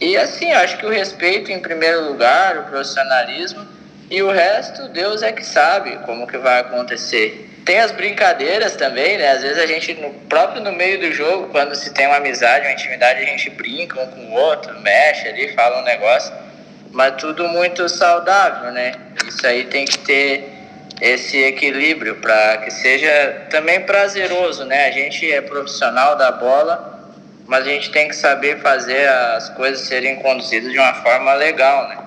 e 0.00 0.16
assim, 0.16 0.52
acho 0.52 0.76
que 0.76 0.84
o 0.84 0.90
respeito 0.90 1.50
em 1.50 1.58
primeiro 1.58 2.04
lugar, 2.08 2.58
o 2.58 2.64
profissionalismo 2.64 3.66
e 4.10 4.22
o 4.22 4.30
resto, 4.30 4.88
Deus 4.88 5.22
é 5.22 5.32
que 5.32 5.44
sabe 5.44 5.96
como 6.04 6.26
que 6.26 6.36
vai 6.36 6.60
acontecer. 6.60 7.50
Tem 7.64 7.80
as 7.80 7.90
brincadeiras 7.92 8.76
também, 8.76 9.16
né? 9.16 9.30
Às 9.32 9.42
vezes 9.42 9.58
a 9.58 9.66
gente, 9.66 9.94
no 9.94 10.10
próprio 10.28 10.62
no 10.62 10.70
meio 10.70 11.00
do 11.00 11.10
jogo, 11.12 11.48
quando 11.48 11.74
se 11.74 11.92
tem 11.92 12.06
uma 12.06 12.16
amizade, 12.16 12.66
uma 12.66 12.72
intimidade, 12.72 13.22
a 13.22 13.24
gente 13.24 13.50
brinca 13.50 14.00
um 14.00 14.06
com 14.06 14.20
o 14.26 14.32
outro, 14.34 14.78
mexe 14.80 15.26
ali, 15.28 15.48
fala 15.54 15.80
um 15.80 15.84
negócio, 15.84 16.32
mas 16.92 17.14
tudo 17.16 17.48
muito 17.48 17.88
saudável, 17.88 18.70
né? 18.72 18.92
Isso 19.26 19.44
aí 19.46 19.64
tem 19.64 19.86
que 19.86 19.98
ter 19.98 20.55
esse 21.00 21.42
equilíbrio 21.42 22.16
para 22.16 22.58
que 22.58 22.70
seja 22.70 23.46
também 23.50 23.80
prazeroso, 23.80 24.64
né? 24.64 24.88
A 24.88 24.90
gente 24.90 25.30
é 25.30 25.40
profissional 25.40 26.16
da 26.16 26.32
bola, 26.32 27.12
mas 27.46 27.66
a 27.66 27.70
gente 27.70 27.90
tem 27.90 28.08
que 28.08 28.16
saber 28.16 28.60
fazer 28.60 29.08
as 29.08 29.50
coisas 29.50 29.86
serem 29.86 30.16
conduzidas 30.16 30.72
de 30.72 30.78
uma 30.78 30.94
forma 30.94 31.34
legal, 31.34 31.88
né? 31.88 31.98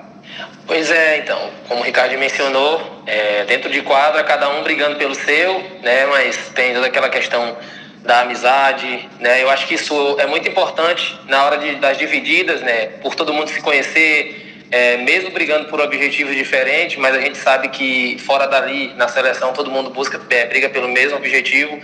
Pois 0.65 0.91
é, 0.91 1.17
então, 1.17 1.49
como 1.67 1.81
o 1.81 1.83
Ricardo 1.83 2.15
mencionou, 2.17 3.01
é, 3.05 3.43
dentro 3.45 3.71
de 3.71 3.81
quadra, 3.81 4.23
cada 4.23 4.49
um 4.49 4.63
brigando 4.63 4.97
pelo 4.97 5.15
seu, 5.15 5.59
né? 5.81 6.05
Mas 6.07 6.49
tem 6.53 6.73
toda 6.73 6.87
aquela 6.87 7.09
questão 7.09 7.57
da 8.03 8.21
amizade, 8.21 9.09
né? 9.19 9.41
Eu 9.41 9.49
acho 9.49 9.67
que 9.67 9.75
isso 9.75 10.17
é 10.19 10.25
muito 10.25 10.47
importante 10.47 11.19
na 11.27 11.45
hora 11.45 11.57
de, 11.57 11.75
das 11.75 11.97
divididas, 11.97 12.61
né? 12.61 12.87
Por 13.01 13.15
todo 13.15 13.33
mundo 13.33 13.49
se 13.49 13.61
conhecer, 13.61 14.48
é, 14.71 14.97
mesmo 14.97 15.31
brigando 15.31 15.65
por 15.65 15.79
objetivos 15.81 16.35
diferentes, 16.35 16.97
mas 16.97 17.15
a 17.15 17.19
gente 17.19 17.37
sabe 17.37 17.69
que 17.69 18.17
fora 18.19 18.47
dali, 18.47 18.93
na 18.95 19.07
seleção, 19.07 19.53
todo 19.53 19.71
mundo 19.71 19.89
busca, 19.89 20.19
é, 20.29 20.45
briga 20.45 20.69
pelo 20.69 20.87
mesmo 20.87 21.17
objetivo. 21.17 21.79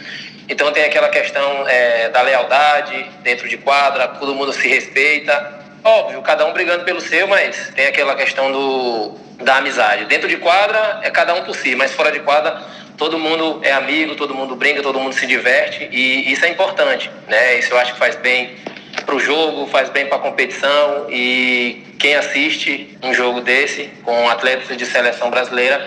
Então 0.48 0.72
tem 0.72 0.84
aquela 0.84 1.10
questão 1.10 1.68
é, 1.68 2.10
da 2.10 2.22
lealdade 2.22 3.06
dentro 3.24 3.50
de 3.50 3.58
quadra, 3.58 4.08
todo 4.08 4.36
mundo 4.36 4.54
se 4.54 4.68
respeita. 4.68 5.66
Óbvio, 5.84 6.22
cada 6.22 6.46
um 6.46 6.54
brigando 6.54 6.84
pelo 6.84 7.02
seu, 7.02 7.28
mas 7.28 7.72
tem 7.76 7.88
aquela 7.88 8.16
questão 8.16 8.52
do, 8.52 9.18
da 9.44 9.58
amizade. 9.58 10.06
Dentro 10.06 10.28
de 10.28 10.38
quadra 10.38 11.00
é 11.04 11.10
cada 11.10 11.34
um 11.34 11.44
por 11.44 11.56
si, 11.56 11.76
mas 11.76 11.92
fora 11.92 12.12
de 12.12 12.20
quadra 12.20 12.62
todo 12.98 13.20
mundo 13.20 13.60
é 13.64 13.72
amigo, 13.72 14.16
todo 14.16 14.34
mundo 14.34 14.56
brinca, 14.56 14.82
todo 14.82 15.00
mundo 15.00 15.14
se 15.14 15.26
diverte 15.26 15.88
e 15.92 16.32
isso 16.32 16.46
é 16.46 16.50
importante, 16.50 17.10
né? 17.28 17.60
Isso 17.60 17.74
eu 17.74 17.78
acho 17.78 17.94
que 17.94 18.00
faz 18.00 18.16
bem 18.16 18.56
para 19.04 19.16
o 19.16 19.20
jogo, 19.20 19.68
faz 19.68 19.90
bem 19.90 20.08
para 20.08 20.18
a 20.18 20.22
competição 20.22 21.08
e 21.10 21.84
quem 22.00 22.16
assiste 22.16 22.98
um 23.04 23.14
jogo 23.14 23.42
desse 23.42 23.90
com 24.04 24.30
atletas 24.30 24.76
de 24.78 24.86
seleção 24.86 25.30
brasileira 25.30 25.86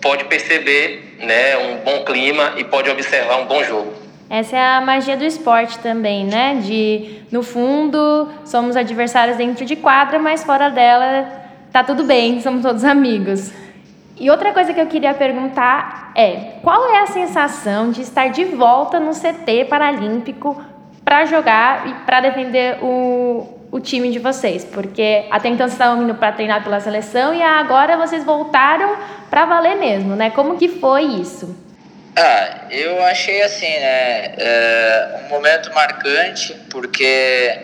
pode 0.00 0.24
perceber 0.24 1.16
né, 1.20 1.56
um 1.56 1.76
bom 1.78 2.04
clima 2.04 2.54
e 2.56 2.64
pode 2.64 2.90
observar 2.90 3.36
um 3.36 3.46
bom 3.46 3.62
jogo. 3.64 3.92
Essa 4.28 4.56
é 4.56 4.60
a 4.60 4.80
magia 4.80 5.16
do 5.16 5.24
esporte 5.24 5.78
também, 5.78 6.24
né? 6.24 6.56
De, 6.62 7.22
no 7.30 7.42
fundo, 7.42 8.28
somos 8.44 8.76
adversários 8.76 9.36
dentro 9.36 9.64
de 9.64 9.76
quadra, 9.76 10.18
mas 10.18 10.42
fora 10.42 10.70
dela 10.70 11.30
tá 11.70 11.84
tudo 11.84 12.04
bem, 12.04 12.40
somos 12.42 12.62
todos 12.62 12.84
amigos. 12.84 13.52
E 14.18 14.30
outra 14.30 14.52
coisa 14.52 14.72
que 14.72 14.80
eu 14.80 14.86
queria 14.86 15.12
perguntar 15.12 16.12
é: 16.14 16.54
qual 16.62 16.88
é 16.90 17.02
a 17.02 17.06
sensação 17.06 17.90
de 17.90 18.02
estar 18.02 18.28
de 18.28 18.44
volta 18.44 18.98
no 18.98 19.12
CT 19.12 19.66
Paralímpico 19.68 20.60
para 21.04 21.24
jogar 21.26 21.86
e 21.86 21.94
para 22.06 22.20
defender 22.20 22.78
o, 22.82 23.58
o 23.70 23.80
time 23.80 24.10
de 24.10 24.18
vocês? 24.18 24.64
Porque 24.64 25.26
até 25.30 25.48
então 25.48 25.66
vocês 25.66 25.72
estavam 25.72 26.02
indo 26.02 26.14
para 26.14 26.32
treinar 26.32 26.62
pela 26.62 26.80
seleção 26.80 27.34
e 27.34 27.42
agora 27.42 27.96
vocês 27.96 28.24
voltaram 28.24 28.96
para 29.28 29.44
valer 29.44 29.76
mesmo, 29.76 30.16
né? 30.16 30.30
Como 30.30 30.56
que 30.56 30.68
foi 30.68 31.02
isso? 31.02 31.54
Ah, 32.16 32.66
eu 32.70 33.04
achei 33.04 33.42
assim, 33.42 33.66
né? 33.66 34.34
É, 34.38 35.20
um 35.24 35.28
momento 35.28 35.74
marcante, 35.74 36.54
porque 36.70 37.58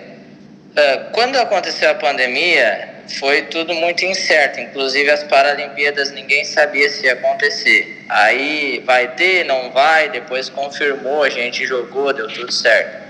é, 0.77 0.97
quando 1.13 1.37
aconteceu 1.37 1.91
a 1.91 1.95
pandemia, 1.95 2.91
foi 3.19 3.43
tudo 3.43 3.75
muito 3.75 4.05
incerto. 4.05 4.61
Inclusive 4.61 5.11
as 5.11 5.25
Paralimpíadas 5.25 6.13
ninguém 6.13 6.45
sabia 6.45 6.89
se 6.89 7.07
ia 7.07 7.15
acontecer. 7.15 8.05
Aí 8.09 8.83
vai 8.85 9.09
ter, 9.15 9.45
não 9.45 9.71
vai, 9.71 10.09
depois 10.11 10.49
confirmou, 10.49 11.23
a 11.23 11.29
gente 11.29 11.67
jogou, 11.67 12.13
deu 12.13 12.29
tudo 12.29 12.53
certo. 12.53 13.10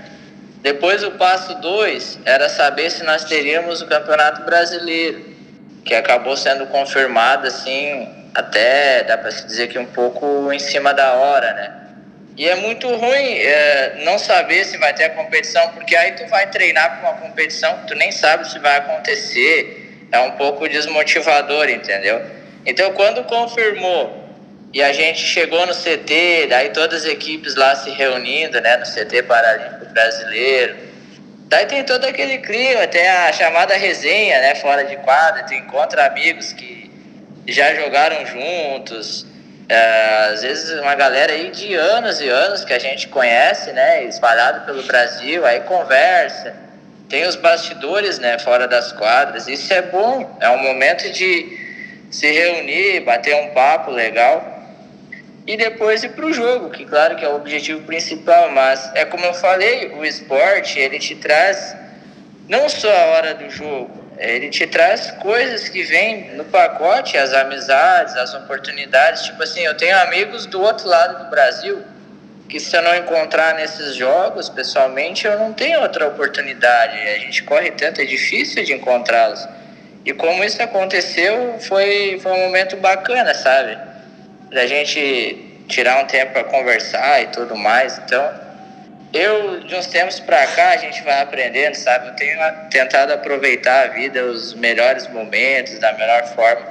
Depois 0.61 1.03
o 1.03 1.11
passo 1.11 1.55
2 1.55 2.19
era 2.23 2.47
saber 2.47 2.91
se 2.91 3.03
nós 3.03 3.23
teríamos 3.23 3.81
o 3.81 3.87
Campeonato 3.87 4.43
Brasileiro, 4.43 5.25
que 5.83 5.95
acabou 5.95 6.37
sendo 6.37 6.67
confirmado 6.67 7.47
assim, 7.47 8.07
até 8.35 9.03
dá 9.03 9.17
para 9.17 9.31
se 9.31 9.45
dizer 9.45 9.69
que 9.69 9.79
um 9.79 9.87
pouco 9.87 10.51
em 10.53 10.59
cima 10.59 10.93
da 10.93 11.13
hora, 11.13 11.53
né? 11.53 11.77
E 12.37 12.47
é 12.47 12.55
muito 12.55 12.87
ruim 12.87 13.33
é, 13.37 14.01
não 14.05 14.17
saber 14.17 14.63
se 14.65 14.77
vai 14.77 14.93
ter 14.93 15.05
a 15.05 15.09
competição, 15.09 15.67
porque 15.69 15.95
aí 15.95 16.13
tu 16.13 16.25
vai 16.27 16.47
treinar 16.49 16.99
para 16.99 17.09
uma 17.09 17.19
competição 17.19 17.79
que 17.79 17.87
tu 17.87 17.95
nem 17.95 18.11
sabe 18.11 18.49
se 18.49 18.57
vai 18.59 18.77
acontecer. 18.77 20.07
É 20.11 20.19
um 20.19 20.31
pouco 20.31 20.67
desmotivador, 20.67 21.69
entendeu? 21.69 22.21
Então, 22.65 22.93
quando 22.93 23.23
confirmou 23.23 24.20
e 24.73 24.81
a 24.81 24.93
gente 24.93 25.19
chegou 25.19 25.65
no 25.65 25.73
CT, 25.73 26.47
daí 26.49 26.69
todas 26.69 27.03
as 27.03 27.11
equipes 27.11 27.55
lá 27.55 27.75
se 27.75 27.89
reunindo, 27.89 28.59
né, 28.61 28.77
no 28.77 28.85
CT 28.85 29.23
Paralímpico 29.23 29.85
Brasileiro. 29.93 30.77
Daí 31.47 31.65
tem 31.65 31.83
todo 31.83 32.05
aquele 32.05 32.37
clima, 32.37 32.87
tem 32.87 33.05
a 33.05 33.33
chamada 33.33 33.75
resenha, 33.75 34.39
né, 34.39 34.55
fora 34.55 34.85
de 34.85 34.95
quadra, 34.97 35.43
tu 35.43 35.53
encontra 35.53 36.05
amigos 36.05 36.53
que 36.53 36.89
já 37.47 37.75
jogaram 37.75 38.25
juntos. 38.25 39.25
É, 39.67 40.29
às 40.31 40.41
vezes 40.41 40.79
uma 40.79 40.95
galera 40.95 41.33
aí 41.33 41.51
de 41.51 41.73
anos 41.73 42.21
e 42.21 42.29
anos 42.29 42.63
que 42.63 42.73
a 42.73 42.79
gente 42.79 43.09
conhece, 43.09 43.73
né, 43.73 44.05
espalhado 44.05 44.65
pelo 44.65 44.83
Brasil, 44.83 45.45
aí 45.45 45.59
conversa. 45.61 46.55
Tem 47.09 47.27
os 47.27 47.35
bastidores, 47.35 48.19
né, 48.19 48.39
fora 48.39 48.69
das 48.69 48.93
quadras. 48.93 49.49
Isso 49.49 49.73
é 49.73 49.81
bom, 49.81 50.37
é 50.39 50.49
um 50.49 50.63
momento 50.63 51.09
de 51.11 51.59
se 52.09 52.31
reunir, 52.31 53.01
bater 53.01 53.35
um 53.35 53.49
papo 53.49 53.91
legal 53.91 54.60
e 55.47 55.57
depois 55.57 56.03
ir 56.03 56.09
para 56.09 56.25
o 56.25 56.33
jogo, 56.33 56.69
que 56.69 56.85
claro 56.85 57.15
que 57.15 57.25
é 57.25 57.29
o 57.29 57.35
objetivo 57.35 57.81
principal, 57.81 58.51
mas 58.51 58.91
é 58.95 59.05
como 59.05 59.25
eu 59.25 59.33
falei, 59.33 59.93
o 59.93 60.05
esporte 60.05 60.79
ele 60.79 60.99
te 60.99 61.15
traz 61.15 61.75
não 62.47 62.69
só 62.69 62.91
a 62.91 63.05
hora 63.07 63.33
do 63.33 63.49
jogo, 63.49 64.01
ele 64.17 64.49
te 64.49 64.67
traz 64.67 65.09
coisas 65.11 65.67
que 65.67 65.81
vêm 65.83 66.35
no 66.35 66.45
pacote, 66.45 67.17
as 67.17 67.33
amizades, 67.33 68.15
as 68.15 68.33
oportunidades. 68.35 69.23
Tipo 69.23 69.41
assim, 69.41 69.61
eu 69.61 69.75
tenho 69.75 69.97
amigos 69.99 70.45
do 70.45 70.61
outro 70.61 70.87
lado 70.87 71.23
do 71.23 71.29
Brasil 71.31 71.83
que 72.47 72.59
se 72.59 72.75
eu 72.75 72.81
não 72.81 72.93
encontrar 72.95 73.55
nesses 73.55 73.95
jogos 73.95 74.49
pessoalmente, 74.49 75.25
eu 75.25 75.39
não 75.39 75.53
tenho 75.53 75.81
outra 75.81 76.07
oportunidade. 76.07 76.99
A 76.99 77.17
gente 77.19 77.41
corre 77.43 77.71
tanto, 77.71 78.01
é 78.01 78.05
difícil 78.05 78.63
de 78.63 78.73
encontrá-los. 78.73 79.47
E 80.05 80.13
como 80.13 80.43
isso 80.43 80.61
aconteceu, 80.61 81.57
foi, 81.61 82.19
foi 82.21 82.31
um 82.31 82.39
momento 82.41 82.75
bacana, 82.77 83.33
sabe? 83.33 83.77
Da 84.51 84.67
gente 84.67 85.63
tirar 85.67 86.03
um 86.03 86.07
tempo 86.07 86.33
para 86.33 86.43
conversar 86.43 87.23
e 87.23 87.27
tudo 87.27 87.55
mais. 87.55 87.97
Então, 87.99 88.29
eu, 89.13 89.61
de 89.61 89.75
uns 89.75 89.87
tempos 89.87 90.19
para 90.19 90.45
cá, 90.47 90.69
a 90.69 90.77
gente 90.77 91.01
vai 91.03 91.21
aprendendo, 91.21 91.75
sabe? 91.75 92.09
Eu 92.09 92.15
tenho 92.15 92.39
tentado 92.69 93.13
aproveitar 93.13 93.85
a 93.85 93.87
vida, 93.87 94.23
os 94.25 94.53
melhores 94.53 95.07
momentos, 95.07 95.79
da 95.79 95.93
melhor 95.93 96.23
forma. 96.35 96.65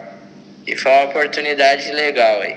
E 0.67 0.77
foi 0.77 0.93
uma 0.93 1.05
oportunidade 1.05 1.91
legal 1.93 2.41
aí. 2.43 2.57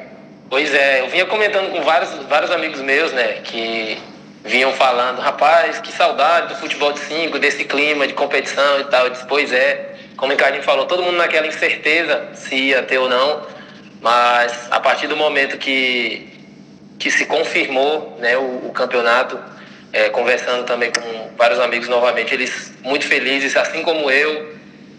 Pois 0.49 0.73
é, 0.73 0.99
eu 0.99 1.07
vinha 1.07 1.25
comentando 1.25 1.71
com 1.71 1.81
vários, 1.81 2.11
vários 2.27 2.51
amigos 2.51 2.79
meus, 2.81 3.11
né, 3.11 3.39
que 3.43 3.97
vinham 4.43 4.73
falando, 4.73 5.19
rapaz, 5.19 5.79
que 5.79 5.91
saudade 5.91 6.49
do 6.49 6.55
futebol 6.55 6.91
de 6.91 6.99
cinco, 6.99 7.39
desse 7.39 7.63
clima 7.63 8.05
de 8.05 8.13
competição 8.13 8.81
e 8.81 8.83
tal. 8.85 9.05
Eu 9.05 9.11
disse, 9.11 9.25
pois 9.25 9.51
é, 9.51 9.95
como 10.17 10.31
o 10.31 10.35
Ricardinho 10.35 10.63
falou, 10.63 10.85
todo 10.85 11.01
mundo 11.01 11.17
naquela 11.17 11.47
incerteza 11.47 12.27
se 12.33 12.55
ia 12.55 12.83
ter 12.83 12.97
ou 12.97 13.09
não. 13.09 13.47
Mas 14.03 14.67
a 14.69 14.81
partir 14.81 15.07
do 15.07 15.15
momento 15.15 15.57
que, 15.57 16.27
que 16.99 17.09
se 17.09 17.25
confirmou 17.25 18.17
né, 18.19 18.35
o, 18.37 18.67
o 18.67 18.71
campeonato, 18.73 19.39
é, 19.93 20.09
conversando 20.09 20.65
também 20.65 20.91
com 20.91 21.31
vários 21.37 21.57
amigos 21.61 21.87
novamente, 21.87 22.33
eles 22.33 22.73
muito 22.81 23.07
felizes, 23.07 23.55
assim 23.55 23.81
como 23.81 24.11
eu, 24.11 24.55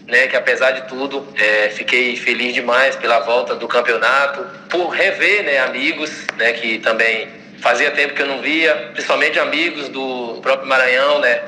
né, 0.07 0.25
que 0.25 0.35
apesar 0.35 0.71
de 0.71 0.87
tudo, 0.87 1.27
é, 1.37 1.69
fiquei 1.69 2.15
feliz 2.15 2.55
demais 2.55 2.95
pela 2.95 3.19
volta 3.19 3.53
do 3.53 3.67
campeonato, 3.67 4.43
por 4.69 4.87
rever 4.87 5.43
né, 5.43 5.59
amigos 5.59 6.25
né, 6.35 6.53
que 6.53 6.79
também 6.79 7.27
fazia 7.59 7.91
tempo 7.91 8.15
que 8.15 8.23
eu 8.23 8.27
não 8.27 8.41
via, 8.41 8.89
principalmente 8.93 9.37
amigos 9.37 9.87
do 9.89 10.39
próprio 10.41 10.67
Maranhão, 10.67 11.19
né? 11.19 11.41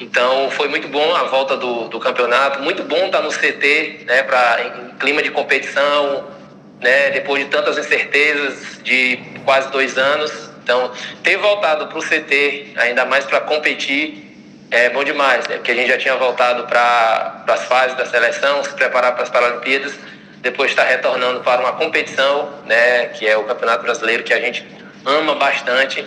Então 0.00 0.50
foi 0.50 0.66
muito 0.68 0.88
bom 0.88 1.14
a 1.14 1.24
volta 1.24 1.56
do, 1.56 1.88
do 1.88 2.00
campeonato, 2.00 2.60
muito 2.62 2.82
bom 2.82 3.06
estar 3.06 3.20
no 3.20 3.30
CT, 3.30 4.06
né, 4.06 4.24
pra, 4.24 4.58
em 4.64 4.96
clima 4.96 5.22
de 5.22 5.30
competição, 5.30 6.39
né, 6.80 7.10
depois 7.10 7.44
de 7.44 7.50
tantas 7.50 7.78
incertezas 7.78 8.80
de 8.82 9.18
quase 9.44 9.70
dois 9.70 9.96
anos. 9.98 10.50
Então, 10.62 10.92
ter 11.22 11.36
voltado 11.36 11.86
para 11.86 11.98
o 11.98 12.02
CT, 12.02 12.74
ainda 12.76 13.04
mais 13.04 13.24
para 13.24 13.40
competir, 13.40 14.30
é 14.70 14.88
bom 14.90 15.02
demais, 15.02 15.46
né? 15.48 15.56
Porque 15.56 15.72
a 15.72 15.74
gente 15.74 15.88
já 15.88 15.98
tinha 15.98 16.16
voltado 16.16 16.64
para 16.64 17.44
as 17.48 17.64
fases 17.64 17.96
da 17.96 18.06
seleção, 18.06 18.62
se 18.62 18.72
preparar 18.74 19.14
para 19.14 19.24
as 19.24 19.30
Paralimpíadas, 19.30 19.94
depois 20.40 20.70
está 20.70 20.84
retornando 20.84 21.40
para 21.40 21.60
uma 21.60 21.72
competição, 21.72 22.48
né? 22.66 23.06
Que 23.06 23.26
é 23.26 23.36
o 23.36 23.44
Campeonato 23.44 23.82
Brasileiro, 23.82 24.22
que 24.22 24.32
a 24.32 24.40
gente 24.40 24.64
ama 25.04 25.34
bastante. 25.34 26.06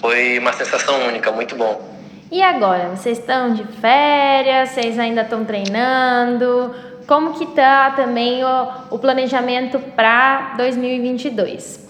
Foi 0.00 0.38
uma 0.38 0.52
sensação 0.52 1.06
única, 1.06 1.30
muito 1.30 1.54
bom. 1.54 1.96
E 2.30 2.42
agora, 2.42 2.88
vocês 2.88 3.18
estão 3.18 3.54
de 3.54 3.64
férias, 3.80 4.70
vocês 4.70 4.98
ainda 4.98 5.22
estão 5.22 5.44
treinando? 5.44 6.74
Como 7.06 7.38
que 7.38 7.46
tá 7.46 7.92
também 7.92 8.44
o, 8.44 8.68
o 8.90 8.98
planejamento 8.98 9.78
para 9.78 10.54
2022? 10.56 11.86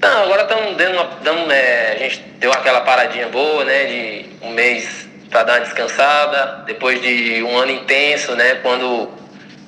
Não, 0.00 0.22
agora 0.24 0.42
estamos 0.42 0.76
dando, 0.76 0.94
uma, 0.94 1.04
dando 1.22 1.52
é, 1.52 1.92
a 1.92 1.98
gente 1.98 2.20
deu 2.38 2.52
aquela 2.52 2.80
paradinha 2.80 3.28
boa, 3.28 3.64
né, 3.64 3.84
de 3.84 4.26
um 4.42 4.50
mês 4.50 5.08
para 5.30 5.44
dar 5.44 5.52
uma 5.54 5.60
descansada, 5.60 6.64
depois 6.66 7.00
de 7.00 7.42
um 7.42 7.56
ano 7.56 7.70
intenso, 7.70 8.34
né, 8.34 8.56
quando 8.56 9.08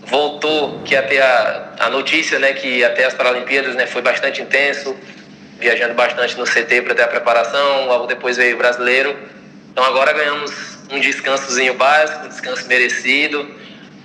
voltou 0.02 0.80
que 0.85 0.97
até 0.97 1.20
a, 1.20 1.70
a 1.80 1.90
notícia, 1.90 2.38
né, 2.38 2.52
que 2.52 2.85
até 2.85 3.04
as 3.04 3.14
Paralimpíadas, 3.14 3.76
né, 3.76 3.87
foi 3.87 4.02
bastante 4.02 4.42
intenso, 4.42 4.97
viajando 5.59 5.94
bastante 5.94 6.37
no 6.37 6.44
CT 6.44 6.82
para 6.82 6.94
ter 6.94 7.02
a 7.02 7.09
preparação, 7.09 7.87
logo 7.87 8.06
depois 8.06 8.37
veio 8.37 8.56
o 8.56 8.59
brasileiro. 8.59 9.16
Então 9.70 9.85
agora 9.85 10.12
ganhamos 10.12 10.50
um 10.90 10.99
descansozinho 10.99 11.75
básico, 11.75 12.25
um 12.25 12.28
descanso 12.28 12.66
merecido, 12.66 13.49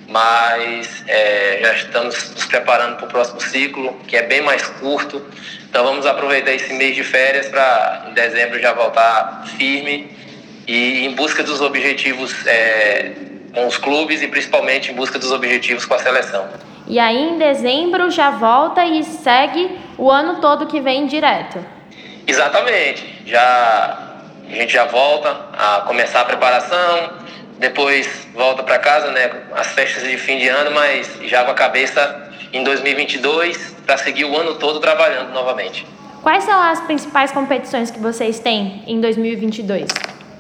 mas 0.08 1.04
é, 1.08 1.60
já 1.62 1.74
estamos 1.74 2.32
nos 2.32 2.46
preparando 2.46 2.98
para 2.98 3.06
o 3.06 3.10
próximo 3.10 3.42
ciclo, 3.42 4.00
que 4.08 4.16
é 4.16 4.24
bem 4.24 4.42
mais 4.42 4.66
curto. 4.68 5.26
Então 5.70 5.84
vamos 5.84 6.06
aproveitar 6.06 6.52
esse 6.52 6.74
mês 6.74 6.96
de 6.96 7.04
férias 7.04 7.48
para 7.48 8.06
em 8.10 8.14
dezembro 8.14 8.60
já 8.60 8.74
voltar 8.74 9.46
firme 9.58 10.16
e 10.68 11.06
em 11.06 11.16
busca 11.16 11.44
dos 11.44 11.62
objetivos 11.62 12.46
é, 12.46 13.12
com 13.54 13.68
os 13.68 13.78
clubes 13.78 14.22
e 14.22 14.28
principalmente 14.28 14.92
em 14.92 14.96
busca 14.96 15.18
dos 15.18 15.32
objetivos 15.32 15.86
com 15.86 15.94
a 15.94 16.00
seleção. 16.00 16.48
E 16.88 17.00
aí 17.00 17.18
em 17.18 17.38
dezembro 17.38 18.12
já 18.12 18.30
volta 18.30 18.86
e 18.86 19.04
segue 19.04 19.80
o 19.98 20.12
ano 20.12 20.40
todo 20.40 20.68
que 20.68 20.80
vem 20.80 21.08
direto. 21.08 21.60
Exatamente. 22.28 23.24
Já 23.26 24.16
a 24.48 24.54
gente 24.54 24.74
já 24.74 24.86
volta 24.86 25.36
a 25.58 25.82
começar 25.82 26.22
a 26.22 26.26
preparação, 26.26 27.25
depois 27.60 28.28
volta 28.34 28.64
para 28.64 28.80
casa, 28.80 29.12
né, 29.12 29.32
as 29.56 29.68
festas 29.68 30.04
de 30.04 30.18
fim 30.18 30.38
de 30.38 30.48
ano, 30.48 30.72
mas 30.72 31.10
já 31.24 31.44
com 31.44 31.52
a 31.52 31.56
cabeça 31.56 32.30
em 32.52 32.64
2022 32.64 33.76
para 33.86 33.98
seguir 33.98 34.26
o 34.26 34.38
ano 34.38 34.56
todo 34.56 34.80
trabalhando 34.80 35.32
novamente. 35.34 35.86
Quais 36.22 36.44
são 36.44 36.60
as 36.60 36.82
principais 36.82 37.32
competições 37.32 37.92
que 37.92 38.00
vocês 38.00 38.40
têm 38.40 38.84
em 38.88 39.00
2022? 39.00 39.88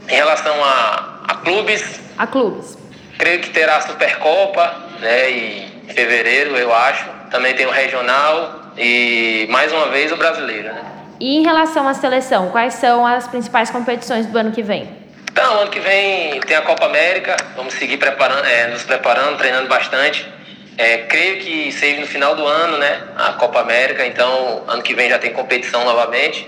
Em 0.09 0.15
relação 0.15 0.55
a, 0.63 1.23
a 1.27 1.35
clubes. 1.35 1.99
A 2.17 2.25
clubes. 2.25 2.77
Creio 3.19 3.39
que 3.39 3.49
terá 3.51 3.77
a 3.77 3.81
Supercopa, 3.81 4.75
né? 4.99 5.29
Em 5.29 5.93
fevereiro, 5.93 6.55
eu 6.57 6.73
acho. 6.73 7.05
Também 7.29 7.53
tem 7.53 7.65
o 7.65 7.71
regional 7.71 8.71
e 8.77 9.47
mais 9.49 9.71
uma 9.71 9.89
vez 9.89 10.11
o 10.11 10.17
brasileiro, 10.17 10.73
né? 10.73 10.83
E 11.19 11.37
em 11.37 11.43
relação 11.43 11.87
à 11.87 11.93
seleção, 11.93 12.49
quais 12.49 12.73
são 12.73 13.05
as 13.05 13.27
principais 13.27 13.69
competições 13.69 14.25
do 14.25 14.37
ano 14.37 14.51
que 14.51 14.61
vem? 14.61 15.04
Então, 15.37 15.59
ano 15.59 15.69
que 15.69 15.81
vem 15.81 16.39
tem 16.39 16.55
a 16.55 16.61
Copa 16.61 16.85
América, 16.85 17.35
vamos 17.57 17.73
seguir 17.73 17.97
preparando, 17.97 18.45
é, 18.45 18.67
nos 18.67 18.83
preparando, 18.83 19.37
treinando 19.37 19.67
bastante. 19.67 20.25
É, 20.77 20.99
creio 20.99 21.41
que 21.41 21.73
seja 21.73 21.99
no 21.99 22.07
final 22.07 22.37
do 22.37 22.47
ano, 22.47 22.77
né? 22.77 23.01
A 23.17 23.33
Copa 23.33 23.59
América, 23.59 24.07
então 24.07 24.63
ano 24.65 24.81
que 24.81 24.95
vem 24.95 25.09
já 25.09 25.19
tem 25.19 25.33
competição 25.33 25.83
novamente. 25.83 26.47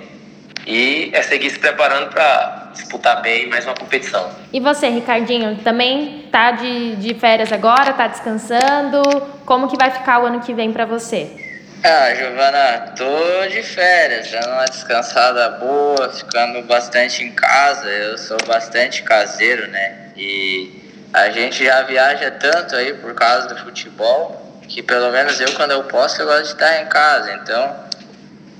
E 0.65 1.09
é 1.13 1.21
seguir 1.21 1.49
se 1.49 1.59
preparando 1.59 2.11
para 2.11 2.69
disputar 2.71 3.21
bem 3.21 3.47
mais 3.47 3.65
uma 3.65 3.73
competição. 3.73 4.31
E 4.53 4.61
você, 4.61 4.87
Ricardinho, 4.87 5.57
também 5.65 6.29
tá 6.31 6.51
de, 6.51 6.95
de 6.95 7.13
férias 7.15 7.51
agora, 7.51 7.91
tá 7.91 8.07
descansando? 8.07 9.01
Como 9.45 9.67
que 9.67 9.75
vai 9.75 9.91
ficar 9.91 10.23
o 10.23 10.27
ano 10.27 10.39
que 10.39 10.53
vem 10.53 10.71
para 10.71 10.85
você? 10.85 11.46
Ah, 11.83 12.13
Giovana, 12.15 12.93
tô 12.97 13.47
de 13.47 13.61
férias, 13.61 14.31
dando 14.31 14.49
uma 14.49 14.65
descansada 14.65 15.49
boa, 15.51 16.11
ficando 16.11 16.61
bastante 16.63 17.23
em 17.23 17.31
casa. 17.31 17.87
Eu 17.87 18.17
sou 18.17 18.37
bastante 18.47 19.03
caseiro, 19.03 19.67
né? 19.67 20.11
E 20.17 20.81
a 21.13 21.29
gente 21.29 21.63
já 21.63 21.83
viaja 21.83 22.31
tanto 22.31 22.75
aí 22.75 22.93
por 22.95 23.13
causa 23.13 23.47
do 23.49 23.57
futebol 23.63 24.43
que 24.67 24.83
pelo 24.83 25.11
menos 25.11 25.39
eu, 25.39 25.53
quando 25.53 25.71
eu 25.71 25.83
posso, 25.83 26.21
eu 26.21 26.25
gosto 26.25 26.43
de 26.43 26.47
estar 26.49 26.81
em 26.81 26.87
casa. 26.87 27.33
Então, 27.35 27.75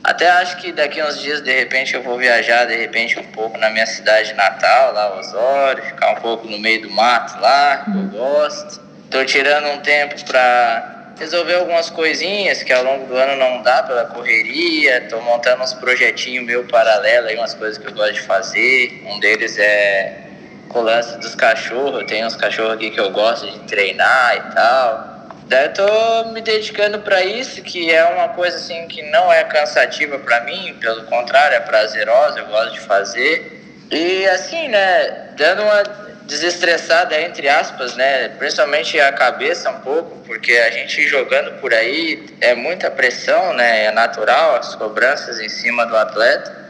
até 0.04 0.30
acho 0.30 0.58
que 0.58 0.72
daqui 0.72 1.02
uns 1.04 1.20
dias, 1.20 1.42
de 1.42 1.52
repente, 1.52 1.96
eu 1.96 2.02
vou 2.02 2.18
viajar, 2.18 2.66
de 2.66 2.76
repente, 2.76 3.20
um 3.20 3.26
pouco 3.32 3.58
na 3.58 3.70
minha 3.70 3.86
cidade 3.86 4.34
natal, 4.34 4.94
lá 4.94 5.20
Osório, 5.20 5.84
ficar 5.84 6.12
um 6.12 6.22
pouco 6.22 6.48
no 6.48 6.58
meio 6.60 6.84
do 6.84 6.90
mato 6.90 7.40
lá, 7.42 7.84
que 7.84 7.98
eu 7.98 8.04
gosto. 8.04 8.82
Tô 9.12 9.26
tirando 9.26 9.68
um 9.70 9.80
tempo 9.80 10.24
para 10.26 10.97
resolver 11.20 11.56
algumas 11.56 11.90
coisinhas 11.90 12.64
que 12.64 12.72
ao 12.72 12.84
longo 12.84 13.06
do 13.06 13.16
ano 13.16 13.36
não 13.36 13.62
dá 13.62 13.84
pela 13.84 14.06
correria. 14.06 15.08
Tô 15.10 15.20
montando 15.22 15.64
uns 15.64 15.74
projetinhos 15.74 16.46
meu 16.46 16.66
paralelo 16.66 17.28
aí, 17.28 17.36
umas 17.36 17.54
coisas 17.54 17.78
que 17.78 17.88
eu 17.88 17.94
gosto 17.94 18.14
de 18.14 18.22
fazer. 18.22 19.04
Um 19.06 19.20
deles 19.20 19.58
é 19.58 20.24
com 20.70 20.80
o 20.80 20.84
lance 20.84 21.18
dos 21.20 21.36
cachorros. 21.36 22.04
Tenho 22.06 22.28
uns 22.28 22.36
cachorros 22.36 22.74
aqui 22.74 22.92
que 22.92 23.00
eu 23.00 23.12
gosto 23.12 23.50
de 23.50 23.60
treinar 23.60 24.38
e 24.38 24.56
tal. 24.56 25.18
Daí 25.48 25.66
eu 25.66 25.74
tô 25.74 26.32
me 26.34 26.42
dedicando 26.42 27.00
para 27.00 27.24
isso, 27.24 27.62
que 27.62 27.90
é 27.90 28.04
uma 28.04 28.30
coisa 28.30 28.58
assim 28.58 28.86
que 28.88 29.02
não 29.04 29.32
é 29.32 29.46
cansativa 29.46 30.20
para 30.20 30.42
mim, 30.42 30.76
pelo 30.82 31.04
contrário, 31.04 31.56
é 31.56 31.60
prazerosa, 31.62 32.40
eu 32.40 32.48
gosto 32.48 32.74
de 32.74 32.82
fazer. 32.82 33.64
E 33.90 34.26
assim, 34.28 34.68
né, 34.68 35.30
dando 35.38 35.64
uma 35.64 36.07
desestressada 36.28 37.20
entre 37.22 37.48
aspas, 37.48 37.96
né, 37.96 38.30
principalmente 38.38 39.00
a 39.00 39.12
cabeça 39.14 39.70
um 39.72 39.80
pouco, 39.80 40.18
porque 40.28 40.52
a 40.54 40.70
gente 40.70 41.08
jogando 41.08 41.60
por 41.60 41.74
aí 41.74 42.26
é 42.42 42.54
muita 42.54 42.92
pressão, 42.92 43.54
né, 43.54 43.86
é 43.86 43.92
natural 43.92 44.58
as 44.58 44.76
cobranças 44.76 45.40
em 45.40 45.50
cima 45.50 45.86
do 45.86 45.96
atleta. 45.96 46.68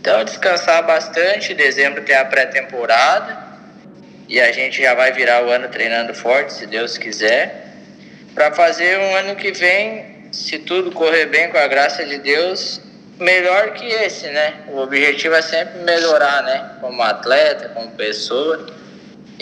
Então 0.00 0.22
descansar 0.24 0.84
bastante, 0.84 1.54
dezembro 1.54 2.02
tem 2.02 2.14
a 2.14 2.24
pré-temporada 2.24 3.38
e 4.28 4.40
a 4.40 4.52
gente 4.52 4.82
já 4.82 4.94
vai 4.94 5.12
virar 5.12 5.42
o 5.44 5.50
ano 5.50 5.68
treinando 5.68 6.14
forte, 6.14 6.52
se 6.52 6.66
Deus 6.66 6.98
quiser 6.98 7.62
para 8.34 8.52
fazer 8.52 8.98
um 8.98 9.16
ano 9.16 9.36
que 9.36 9.52
vem, 9.52 10.28
se 10.32 10.58
tudo 10.58 10.92
correr 10.92 11.26
bem 11.26 11.50
com 11.50 11.58
a 11.58 11.66
graça 11.66 12.04
de 12.04 12.18
Deus, 12.18 12.80
melhor 13.18 13.72
que 13.72 13.86
esse, 13.86 14.26
né? 14.28 14.54
O 14.68 14.78
objetivo 14.78 15.34
é 15.34 15.42
sempre 15.42 15.80
melhorar, 15.80 16.42
né? 16.42 16.70
Como 16.80 17.02
atleta, 17.02 17.68
como 17.70 17.90
pessoa 17.90 18.66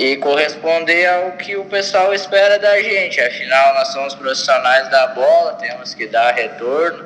e 0.00 0.16
corresponder 0.16 1.06
ao 1.06 1.32
que 1.32 1.56
o 1.56 1.66
pessoal 1.66 2.14
espera 2.14 2.58
da 2.58 2.80
gente. 2.80 3.20
Afinal, 3.20 3.74
nós 3.74 3.88
somos 3.88 4.14
profissionais 4.14 4.90
da 4.90 5.08
bola, 5.08 5.52
temos 5.60 5.92
que 5.92 6.06
dar 6.06 6.32
retorno. 6.32 7.04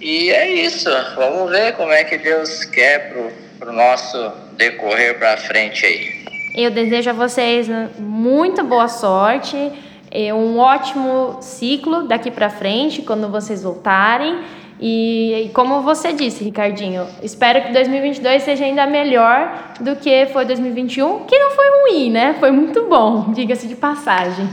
E 0.00 0.30
é 0.30 0.50
isso. 0.50 0.90
Vamos 1.14 1.52
ver 1.52 1.74
como 1.74 1.92
é 1.92 2.02
que 2.02 2.18
Deus 2.18 2.64
quer 2.64 3.12
pro, 3.12 3.32
pro 3.60 3.72
nosso 3.72 4.32
decorrer 4.56 5.16
para 5.20 5.36
frente 5.36 5.86
aí. 5.86 6.24
Eu 6.56 6.72
desejo 6.72 7.10
a 7.10 7.12
vocês 7.12 7.68
muito 7.96 8.64
boa 8.64 8.88
sorte 8.88 9.72
é 10.14 10.34
um 10.34 10.58
ótimo 10.58 11.38
ciclo 11.40 12.02
daqui 12.02 12.30
para 12.30 12.50
frente, 12.50 13.00
quando 13.00 13.30
vocês 13.30 13.62
voltarem. 13.62 14.44
E, 14.84 15.44
e, 15.44 15.48
como 15.50 15.80
você 15.80 16.12
disse, 16.12 16.42
Ricardinho, 16.42 17.06
espero 17.22 17.62
que 17.62 17.72
2022 17.72 18.42
seja 18.42 18.64
ainda 18.64 18.84
melhor 18.84 19.74
do 19.78 19.94
que 19.94 20.26
foi 20.32 20.44
2021, 20.44 21.24
que 21.24 21.38
não 21.38 21.52
foi 21.52 21.66
ruim, 21.82 22.10
né? 22.10 22.34
Foi 22.40 22.50
muito 22.50 22.88
bom, 22.88 23.32
diga-se 23.32 23.68
de 23.68 23.76
passagem. 23.76 24.50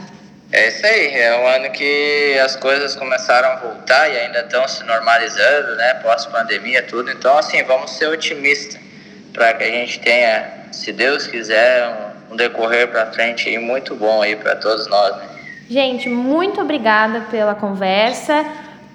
É 0.51 0.67
isso 0.67 0.85
aí, 0.85 1.15
é 1.15 1.35
um 1.35 1.47
ano 1.47 1.71
que 1.71 2.37
as 2.45 2.55
coisas 2.55 2.95
começaram 2.95 3.49
a 3.49 3.55
voltar 3.55 4.07
e 4.07 4.19
ainda 4.19 4.41
estão 4.41 4.67
se 4.67 4.83
normalizando, 4.83 5.75
né? 5.77 5.95
Pós-pandemia, 5.95 6.83
tudo. 6.83 7.09
Então, 7.09 7.35
assim, 7.35 7.63
vamos 7.63 7.89
ser 7.89 8.05
otimistas 8.05 8.79
para 9.33 9.55
que 9.55 9.63
a 9.63 9.71
gente 9.71 9.99
tenha, 9.99 10.47
se 10.71 10.91
Deus 10.91 11.25
quiser, 11.25 12.13
um, 12.29 12.33
um 12.33 12.35
decorrer 12.35 12.87
para 12.87 13.07
frente 13.07 13.57
muito 13.57 13.95
bom 13.95 14.21
aí 14.21 14.35
para 14.35 14.55
todos 14.55 14.85
nós, 14.85 15.17
né? 15.17 15.23
Gente, 15.67 16.07
muito 16.07 16.61
obrigada 16.61 17.21
pela 17.31 17.55
conversa. 17.55 18.45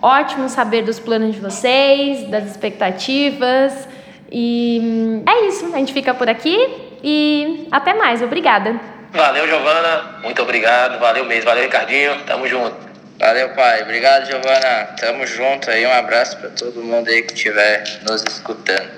Ótimo 0.05 0.51
saber 0.51 0.83
dos 0.83 1.01
planos 1.01 1.35
de 1.35 1.41
vocês, 1.41 2.29
das 2.29 2.45
expectativas. 2.45 3.89
E 4.31 4.79
hum, 4.83 5.25
é 5.27 5.47
isso. 5.47 5.65
A 5.75 5.79
gente 5.79 5.95
fica 5.95 6.13
por 6.13 6.29
aqui 6.29 6.59
e 7.03 7.67
até 7.71 7.95
mais. 7.95 8.21
Obrigada. 8.21 8.79
Valeu, 9.11 9.49
Giovana. 9.49 10.19
Muito 10.23 10.43
obrigado. 10.43 11.01
Valeu 11.01 11.25
mesmo. 11.25 11.47
Valeu, 11.47 11.63
Ricardinho. 11.63 12.23
Tamo 12.27 12.47
junto. 12.47 12.77
Valeu, 13.19 13.49
pai. 13.55 13.83
Obrigado, 13.83 14.27
Giovana. 14.27 14.89
Tamo 15.01 15.27
junto 15.27 15.71
aí. 15.71 15.87
Um 15.87 15.93
abraço 15.93 16.37
para 16.37 16.51
todo 16.51 16.83
mundo 16.83 17.09
aí 17.09 17.23
que 17.23 17.33
estiver 17.33 17.83
nos 18.07 18.23
escutando. 18.25 18.91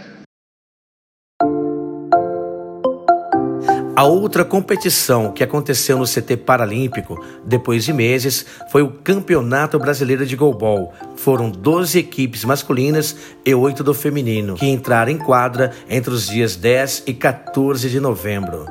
A 3.96 4.04
outra 4.04 4.44
competição 4.44 5.32
que 5.32 5.42
aconteceu 5.42 5.96
no 5.96 6.04
CT 6.04 6.36
Paralímpico, 6.44 7.18
depois 7.46 7.82
de 7.82 7.94
meses, 7.94 8.44
foi 8.70 8.82
o 8.82 8.90
Campeonato 8.90 9.78
Brasileiro 9.78 10.26
de 10.26 10.36
Goalball. 10.36 10.92
Foram 11.16 11.48
12 11.48 11.98
equipes 11.98 12.44
masculinas 12.44 13.16
e 13.42 13.54
8 13.54 13.82
do 13.82 13.94
feminino, 13.94 14.54
que 14.56 14.66
entraram 14.66 15.10
em 15.10 15.16
quadra 15.16 15.72
entre 15.88 16.12
os 16.12 16.26
dias 16.26 16.56
10 16.56 17.04
e 17.06 17.14
14 17.14 17.88
de 17.88 17.98
novembro. 17.98 18.66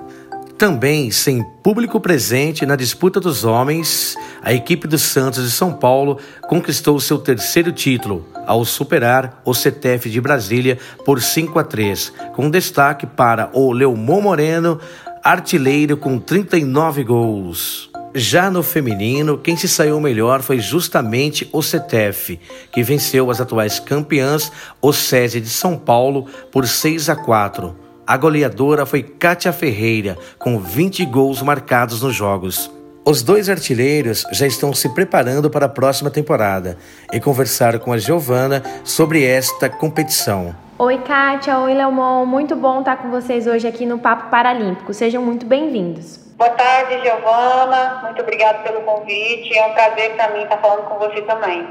Também 0.59 1.11
sem 1.11 1.43
público 1.61 1.99
presente 1.99 2.65
na 2.65 2.77
disputa 2.77 3.19
dos 3.19 3.43
homens, 3.43 4.15
a 4.41 4.53
equipe 4.53 4.87
do 4.87 4.97
Santos 4.97 5.43
de 5.43 5.51
São 5.51 5.73
Paulo 5.73 6.17
conquistou 6.47 6.97
seu 6.97 7.17
terceiro 7.17 7.73
título 7.73 8.25
ao 8.47 8.63
superar 8.63 9.41
o 9.43 9.53
CTF 9.53 10.09
de 10.09 10.21
Brasília 10.21 10.77
por 11.03 11.21
5 11.21 11.59
a 11.59 11.63
3, 11.63 12.13
com 12.33 12.49
destaque 12.49 13.05
para 13.05 13.49
o 13.51 13.73
Leomon 13.73 14.21
Moreno, 14.21 14.79
artilheiro 15.25 15.97
com 15.97 16.19
39 16.19 17.03
gols. 17.03 17.89
Já 18.13 18.51
no 18.51 18.61
feminino, 18.61 19.39
quem 19.39 19.57
se 19.57 19.67
saiu 19.67 19.99
melhor 19.99 20.43
foi 20.43 20.59
justamente 20.59 21.49
o 21.51 21.63
CETEF, 21.63 22.39
que 22.71 22.83
venceu 22.83 23.31
as 23.31 23.41
atuais 23.41 23.79
campeãs, 23.79 24.51
o 24.79 24.93
SESI 24.93 25.41
de 25.41 25.49
São 25.49 25.79
Paulo, 25.79 26.27
por 26.51 26.67
6 26.67 27.09
a 27.09 27.15
4. 27.15 27.75
A 28.05 28.15
goleadora 28.15 28.85
foi 28.85 29.01
Kátia 29.01 29.51
Ferreira, 29.51 30.15
com 30.37 30.59
20 30.59 31.03
gols 31.05 31.41
marcados 31.41 32.03
nos 32.03 32.15
jogos. 32.15 32.69
Os 33.03 33.23
dois 33.23 33.49
artilheiros 33.49 34.25
já 34.31 34.45
estão 34.45 34.75
se 34.75 34.89
preparando 34.89 35.49
para 35.49 35.65
a 35.65 35.69
próxima 35.69 36.11
temporada 36.11 36.77
e 37.11 37.19
conversaram 37.19 37.79
com 37.79 37.91
a 37.91 37.97
Giovana 37.97 38.61
sobre 38.83 39.23
esta 39.23 39.69
competição. 39.69 40.64
Oi, 40.77 40.97
Kátia. 40.97 41.57
Oi, 41.59 41.73
Leomon. 41.73 42.25
Muito 42.25 42.53
bom 42.53 42.79
estar 42.79 42.97
com 42.97 43.09
vocês 43.09 43.47
hoje 43.47 43.65
aqui 43.65 43.85
no 43.85 43.97
Papo 43.97 44.29
Paralímpico. 44.29 44.93
Sejam 44.93 45.21
muito 45.21 45.45
bem-vindos. 45.45 46.17
Boa 46.35 46.49
tarde, 46.49 47.01
Giovana. 47.01 48.01
Muito 48.03 48.21
obrigada 48.21 48.59
pelo 48.59 48.81
convite. 48.81 49.57
É 49.57 49.67
um 49.67 49.73
prazer 49.73 50.15
para 50.17 50.31
mim 50.33 50.43
estar 50.43 50.57
falando 50.57 50.83
com 50.89 50.99
você 50.99 51.21
também. 51.21 51.65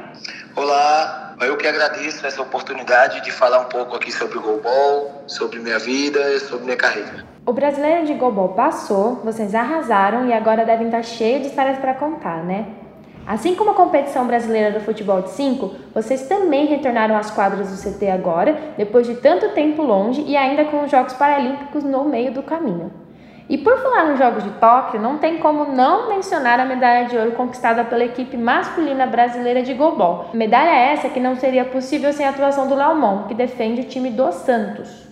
Olá, 0.57 1.37
eu 1.43 1.55
que 1.59 1.67
agradeço 1.67 2.27
essa 2.27 2.41
oportunidade 2.41 3.21
de 3.21 3.31
falar 3.31 3.61
um 3.61 3.69
pouco 3.69 3.95
aqui 3.95 4.11
sobre 4.11 4.39
o 4.39 4.41
goalball, 4.41 5.25
sobre 5.27 5.59
minha 5.59 5.79
vida 5.79 6.21
e 6.33 6.41
sobre 6.41 6.65
minha 6.65 6.77
carreira. 6.79 7.27
O 7.45 7.53
brasileiro 7.53 8.07
de 8.07 8.15
goalball 8.15 8.55
passou, 8.55 9.17
vocês 9.17 9.55
arrasaram 9.55 10.27
e 10.29 10.33
agora 10.33 10.65
devem 10.65 10.87
estar 10.87 11.03
cheios 11.03 11.43
de 11.43 11.49
histórias 11.49 11.77
para 11.77 11.93
contar, 11.93 12.43
né? 12.43 12.69
Assim 13.27 13.55
como 13.55 13.71
a 13.71 13.75
competição 13.75 14.27
brasileira 14.27 14.71
do 14.71 14.85
futebol 14.85 15.23
de 15.23 15.31
5, 15.31 15.71
vocês 15.95 16.29
também 16.29 16.67
retornaram 16.67 17.17
às 17.17 17.31
quadras 17.31 17.71
do 17.71 17.77
CT 17.77 18.11
agora, 18.11 18.75
depois 18.77 19.07
de 19.07 19.15
tanto 19.15 19.49
tempo 19.51 19.83
longe 19.83 20.23
e 20.23 20.37
ainda 20.37 20.67
com 20.67 20.85
os 20.85 20.91
Jogos 20.91 21.15
Paralímpicos 21.15 21.83
no 21.83 22.05
meio 22.05 22.33
do 22.33 22.43
caminho. 22.43 22.93
E 23.49 23.59
por 23.59 23.79
falar 23.79 24.07
nos 24.07 24.19
Jogos 24.19 24.43
de 24.43 24.51
Tóquio, 24.53 25.01
não 25.01 25.19
tem 25.19 25.39
como 25.39 25.67
não 25.67 26.09
mencionar 26.09 26.59
a 26.59 26.65
medalha 26.65 27.07
de 27.07 27.17
ouro 27.17 27.33
conquistada 27.33 27.85
pela 27.85 28.05
equipe 28.05 28.37
masculina 28.37 29.07
brasileira 29.07 29.63
de 29.63 29.75
goalball. 29.75 30.31
Medalha 30.33 30.71
essa 30.71 31.11
que 31.11 31.21
não 31.21 31.37
seria 31.37 31.65
possível 31.65 32.13
sem 32.13 32.27
a 32.27 32.31
atuação 32.31 32.67
do 32.67 32.75
Laumon, 32.75 33.25
que 33.25 33.35
defende 33.35 33.83
o 33.83 33.85
time 33.85 34.11
do 34.11 34.33
Santos. 34.33 35.04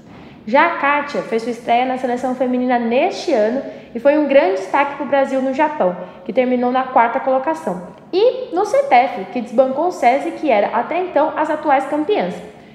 Já 0.46 0.66
a 0.66 0.76
Kátia 0.78 1.22
fez 1.22 1.42
sua 1.42 1.52
estreia 1.52 1.84
na 1.84 1.98
seleção 1.98 2.34
feminina 2.34 2.78
neste 2.78 3.32
ano 3.32 3.62
e 3.94 4.00
foi 4.00 4.18
um 4.18 4.26
grande 4.26 4.60
destaque 4.60 4.96
para 4.96 5.04
o 5.04 5.08
Brasil 5.08 5.40
no 5.40 5.54
Japão, 5.54 5.96
que 6.24 6.32
terminou 6.32 6.72
na 6.72 6.84
quarta 6.84 7.20
colocação. 7.20 7.88
E 8.12 8.54
no 8.54 8.64
CETEF, 8.64 9.26
que 9.32 9.40
desbancou 9.40 9.86
o 9.86 9.92
SESI, 9.92 10.32
que 10.32 10.50
era 10.50 10.68
até 10.76 10.98
então 10.98 11.32
as 11.36 11.48
atuais 11.48 11.86
campeãs. 11.86 12.34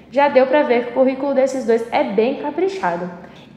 Já 0.10 0.30
deu 0.30 0.48
para 0.48 0.64
ver 0.64 0.86
que 0.86 0.92
o 0.92 0.94
currículo 0.94 1.34
desses 1.34 1.66
dois 1.66 1.86
é 1.92 2.04
bem 2.04 2.36
caprichado. 2.36 3.10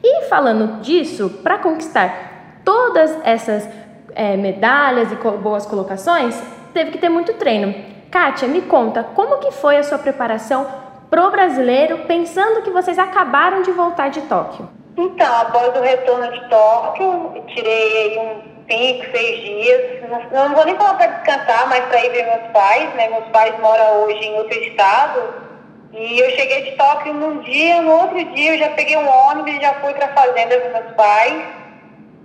E 0.03 0.23
falando 0.23 0.81
disso, 0.81 1.29
para 1.41 1.59
conquistar 1.59 2.59
todas 2.65 3.17
essas 3.23 3.69
é, 4.13 4.35
medalhas 4.35 5.09
e 5.11 5.15
boas 5.15 5.65
colocações, 5.65 6.37
teve 6.73 6.91
que 6.91 6.97
ter 6.97 7.09
muito 7.09 7.33
treino. 7.33 7.73
Kátia, 8.09 8.47
me 8.47 8.61
conta 8.63 9.03
como 9.03 9.37
que 9.37 9.51
foi 9.51 9.77
a 9.77 9.83
sua 9.83 9.97
preparação 9.97 10.67
pro 11.11 11.29
brasileiro, 11.29 11.99
pensando 12.07 12.61
que 12.61 12.71
vocês 12.71 12.97
acabaram 12.97 13.61
de 13.61 13.71
voltar 13.71 14.09
de 14.09 14.21
Tóquio? 14.21 14.67
Então, 14.97 15.41
após 15.41 15.75
o 15.75 15.81
retorno 15.81 16.31
de 16.31 16.49
Tóquio, 16.49 17.43
tirei 17.47 18.17
um 18.17 18.41
cinco, 18.69 19.05
seis 19.11 19.41
dias. 19.41 20.09
Não, 20.09 20.47
não 20.47 20.55
vou 20.55 20.65
nem 20.65 20.75
falar 20.75 20.93
para 20.93 21.07
descansar, 21.07 21.67
mas 21.67 21.83
para 21.85 22.05
ir 22.05 22.11
ver 22.11 22.25
meus 22.25 22.51
pais, 22.53 22.93
né? 22.95 23.09
Meus 23.09 23.25
pais 23.25 23.59
moram 23.59 24.03
hoje 24.03 24.25
em 24.25 24.37
outro 24.37 24.57
estado. 24.57 25.51
E 25.91 26.19
eu 26.19 26.29
cheguei 26.31 26.71
de 26.71 26.77
Tóquio 26.77 27.13
num 27.13 27.39
dia, 27.39 27.81
no 27.81 27.91
outro 27.91 28.23
dia 28.33 28.53
eu 28.53 28.59
já 28.59 28.69
peguei 28.69 28.95
um 28.95 29.09
ônibus 29.09 29.53
e 29.53 29.61
já 29.61 29.73
fui 29.75 29.93
para 29.93 30.05
a 30.05 30.13
fazenda 30.13 30.57
dos 30.57 30.71
meus 30.71 30.95
pais. 30.95 31.43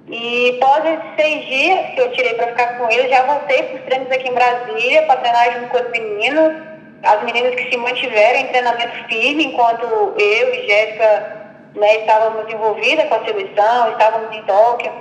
E 0.07 0.61
após 0.61 0.85
esses 0.85 1.17
seis 1.17 1.47
dias 1.47 1.87
que 1.95 2.01
eu 2.01 2.13
tirei 2.13 2.35
para 2.35 2.47
ficar 2.47 2.79
com 2.79 2.89
eles, 2.89 3.11
já 3.11 3.23
voltei 3.23 3.65
para 3.65 3.77
os 3.77 3.85
treinos 3.87 4.11
aqui 4.13 4.29
em 4.29 4.35
Brasília 4.35 5.03
para 5.03 5.17
treinar 5.17 5.53
junto 5.55 5.69
com 5.71 5.79
os 5.79 5.91
meninos 5.91 6.66
as 7.07 7.23
meninas 7.23 7.55
que 7.55 7.71
se 7.71 7.77
mantiveram 7.77 8.41
em 8.41 8.47
treinamento 8.49 9.09
firme, 9.09 9.47
enquanto 9.47 9.85
eu 10.19 10.55
e 10.55 10.67
Jéssica 10.67 11.47
né, 11.75 11.99
estávamos 11.99 12.53
envolvidas 12.53 13.09
com 13.09 13.15
a 13.15 13.25
seleção, 13.25 13.93
estávamos 13.93 14.35
em 14.35 14.43
Tóquio. 14.43 14.93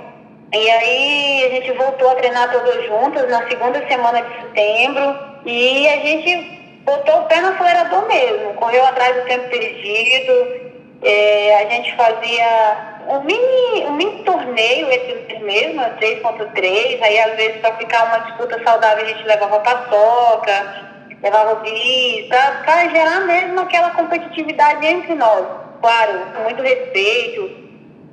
E 0.52 0.70
aí 0.70 1.44
a 1.44 1.48
gente 1.50 1.72
voltou 1.72 2.10
a 2.10 2.14
treinar 2.14 2.50
todas 2.52 2.84
juntas 2.86 3.28
na 3.28 3.46
segunda 3.48 3.86
semana 3.88 4.22
de 4.22 4.34
setembro 4.42 5.18
e 5.44 5.88
a 5.88 5.96
gente 5.96 6.80
botou 6.84 7.20
o 7.20 7.24
pé 7.24 7.40
no 7.40 7.48
acelerador 7.48 8.06
mesmo, 8.06 8.54
correu 8.54 8.84
atrás 8.84 9.16
do 9.16 9.22
tempo 9.22 9.48
perdido. 9.48 10.66
É, 11.02 11.56
a 11.56 11.70
gente 11.70 11.94
fazia 11.96 12.96
um 13.08 13.20
mini, 13.22 13.86
um 13.86 13.92
mini 13.92 14.24
torneio 14.24 14.90
entre 14.90 15.38
mesmo, 15.40 15.80
3.3, 15.80 17.02
aí 17.02 17.20
às 17.20 17.36
vezes 17.36 17.60
para 17.60 17.76
ficar 17.76 18.04
uma 18.04 18.18
disputa 18.18 18.62
saudável 18.64 19.04
a 19.04 19.08
gente 19.08 19.24
levava 19.24 19.60
paçoca, 19.60 20.95
levava 21.22 21.56
bis, 21.56 22.26
para 22.28 22.88
gerar 22.88 23.20
mesmo 23.20 23.60
aquela 23.60 23.90
competitividade 23.90 24.86
entre 24.86 25.14
nós. 25.14 25.46
Claro, 25.80 26.20
com 26.34 26.42
muito 26.42 26.62
respeito, 26.62 27.50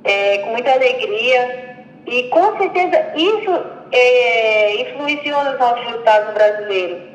é, 0.04 0.38
com 0.38 0.50
muita 0.50 0.72
alegria. 0.72 1.74
E 2.06 2.24
com 2.24 2.58
certeza 2.58 3.12
isso 3.16 3.64
é, 3.92 4.82
influenciou 4.82 5.44
nos 5.44 5.58
nossos 5.58 5.84
resultados 5.86 6.34
brasileiros. 6.34 7.14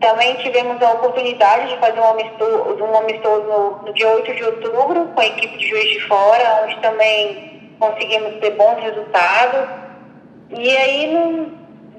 Também 0.00 0.34
tivemos 0.36 0.82
a 0.82 0.92
oportunidade 0.92 1.68
de 1.68 1.78
fazer 1.78 2.00
um 2.00 2.08
amistoso, 2.10 2.84
um 2.84 2.98
amistoso 2.98 3.42
no, 3.42 3.82
no 3.86 3.94
dia 3.94 4.08
8 4.08 4.34
de 4.34 4.44
outubro 4.44 5.06
com 5.14 5.20
a 5.20 5.26
equipe 5.26 5.56
de 5.56 5.68
Juiz 5.68 5.88
de 5.90 6.00
Fora, 6.00 6.62
onde 6.64 6.80
também 6.80 7.72
conseguimos 7.78 8.34
ter 8.40 8.50
bons 8.50 8.82
resultados. 8.82 9.68
E 10.50 10.76
aí, 10.76 11.48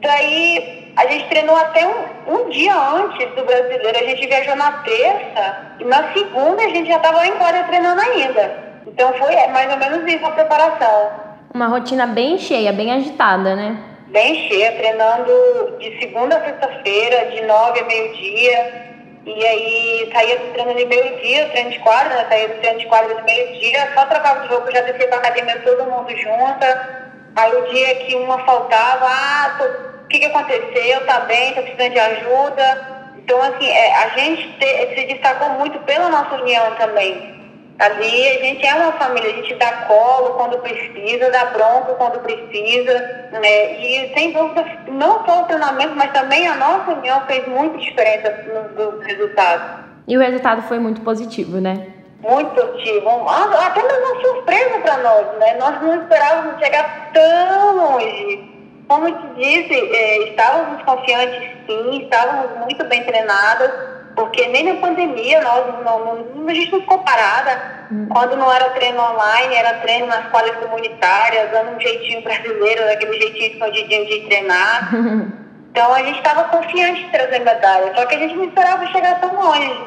daí 0.02 0.85
a 0.96 1.08
gente 1.08 1.28
treinou 1.28 1.56
até 1.56 1.86
um, 1.86 2.36
um 2.36 2.50
dia 2.50 2.74
antes 2.76 3.28
do 3.36 3.44
brasileiro. 3.44 3.98
A 3.98 4.04
gente 4.04 4.28
viajou 4.28 4.56
na 4.56 4.72
terça 4.84 5.58
e 5.80 5.84
na 5.84 6.14
segunda 6.14 6.64
a 6.64 6.70
gente 6.70 6.88
já 6.88 6.98
estava 6.98 7.26
em 7.28 7.34
quadra 7.34 7.64
treinando 7.64 8.02
ainda. 8.02 8.66
Então 8.88 9.14
foi 9.14 9.36
mais 9.48 9.72
ou 9.72 9.78
menos 9.78 10.12
isso 10.12 10.26
a 10.26 10.32
preparação. 10.32 11.12
Uma 11.54 11.68
rotina 11.68 12.08
bem 12.08 12.38
cheia, 12.38 12.72
bem 12.72 12.94
agitada, 12.94 13.56
né? 13.56 13.78
Bem 14.08 14.48
cheia, 14.48 14.72
treinando 14.74 15.78
de 15.80 16.00
segunda 16.00 16.38
a 16.38 16.46
sexta-feira, 16.46 17.32
de 17.32 17.42
nove 17.42 17.80
a 17.80 17.86
meio-dia. 17.86 18.86
E 19.26 19.46
aí 19.46 20.10
saía 20.14 20.38
do 20.38 20.54
treino 20.54 20.76
de 20.76 20.86
meio-dia, 20.86 21.50
treino 21.50 21.72
de 21.72 21.80
quadra, 21.80 22.16
né? 22.16 22.26
Saía 22.30 22.48
do 22.48 22.60
treino 22.60 22.80
de 22.80 22.86
quadra 22.86 23.16
de 23.16 23.24
meio-dia, 23.24 23.90
só 23.94 24.06
trocava 24.06 24.42
de 24.42 24.48
roupa, 24.48 24.72
já 24.72 24.82
descia 24.82 25.08
pra 25.08 25.18
academia 25.18 25.60
todo 25.62 25.90
mundo 25.90 26.16
junta. 26.16 27.12
Aí 27.36 27.54
o 27.54 27.68
dia 27.68 27.96
que 27.96 28.16
uma 28.16 28.40
faltava, 28.46 29.08
ah, 29.08 29.56
tô 29.58 29.85
o 30.06 30.08
que, 30.08 30.20
que 30.20 30.26
aconteceu, 30.26 31.06
tá 31.06 31.22
bem, 31.22 31.54
tá 31.54 31.62
precisando 31.64 31.94
de 31.94 32.00
ajuda. 32.00 32.96
Então, 33.18 33.42
assim, 33.42 33.68
é, 33.68 33.96
a 34.04 34.10
gente 34.10 34.54
te, 34.60 34.96
se 34.96 35.08
destacou 35.08 35.50
muito 35.50 35.80
pela 35.80 36.10
nossa 36.10 36.36
união 36.36 36.76
também. 36.76 37.34
Ali 37.80 38.30
a 38.30 38.40
gente 38.40 38.66
é 38.66 38.74
uma 38.76 38.94
família, 38.94 39.32
a 39.32 39.34
gente 39.34 39.54
dá 39.56 39.70
colo 39.88 40.36
quando 40.36 40.60
precisa, 40.60 41.30
dá 41.30 41.46
bronca 41.46 41.94
quando 41.96 42.20
precisa, 42.20 43.30
né? 43.34 43.82
E 43.82 44.14
sem 44.14 44.32
dúvida, 44.32 44.64
não 44.88 45.26
só 45.26 45.42
o 45.42 45.46
treinamento, 45.46 45.94
mas 45.96 46.14
também 46.14 46.48
a 46.48 46.56
nossa 46.56 46.92
união 46.92 47.22
fez 47.26 47.46
muita 47.48 47.78
diferença 47.80 48.32
nos 48.78 49.06
resultados. 49.06 49.84
E 50.08 50.16
o 50.16 50.22
resultado 50.22 50.62
foi 50.62 50.80
muito 50.80 51.02
positivo, 51.02 51.60
né? 51.60 51.88
Muito 52.22 52.52
positivo. 52.52 53.10
Até 53.28 53.84
mesmo 53.84 54.06
uma 54.06 54.22
surpresa 54.22 54.80
para 54.80 54.98
nós, 55.00 55.38
né? 55.40 55.58
Nós 55.60 55.82
não 55.82 56.02
esperávamos 56.02 56.60
chegar 56.60 57.12
tão 57.12 57.76
longe. 57.76 58.55
Como 58.88 59.08
eu 59.08 59.18
te 59.18 59.28
disse, 59.36 59.74
é, 59.74 60.30
estávamos 60.30 60.84
confiantes 60.84 61.50
sim, 61.66 62.04
estávamos 62.04 62.60
muito 62.60 62.84
bem 62.86 63.04
treinadas, 63.04 63.72
porque 64.16 64.48
nem 64.48 64.64
na 64.64 64.76
pandemia 64.80 65.42
nós 65.42 65.84
não, 65.84 66.26
não, 66.36 66.48
a 66.48 66.54
gente 66.54 66.72
não 66.72 66.80
ficou 66.82 67.00
parada. 67.00 67.76
Hum. 67.92 68.08
Quando 68.10 68.36
não 68.36 68.52
era 68.52 68.70
treino 68.72 69.00
online, 69.00 69.56
era 69.56 69.80
treino 69.80 70.08
nas 70.08 70.28
quadras 70.28 70.56
comunitárias, 70.58 71.52
dando 71.52 71.76
um 71.76 71.80
jeitinho 71.80 72.24
brasileiro, 72.24 72.84
aquele 72.92 73.20
jeitinho 73.20 73.54
escondidinho 73.54 74.06
de 74.06 74.20
treinar. 74.28 74.92
Então 75.76 75.94
a 75.94 76.02
gente 76.04 76.20
estava 76.20 76.46
confiante 76.46 77.04
de 77.04 77.12
trazer 77.12 77.40
medalha, 77.40 77.94
só 77.94 78.06
que 78.06 78.16
a 78.16 78.18
gente 78.18 78.34
não 78.34 78.46
esperava 78.46 78.88
chegar 78.88 79.20
tão 79.20 79.36
longe. 79.36 79.78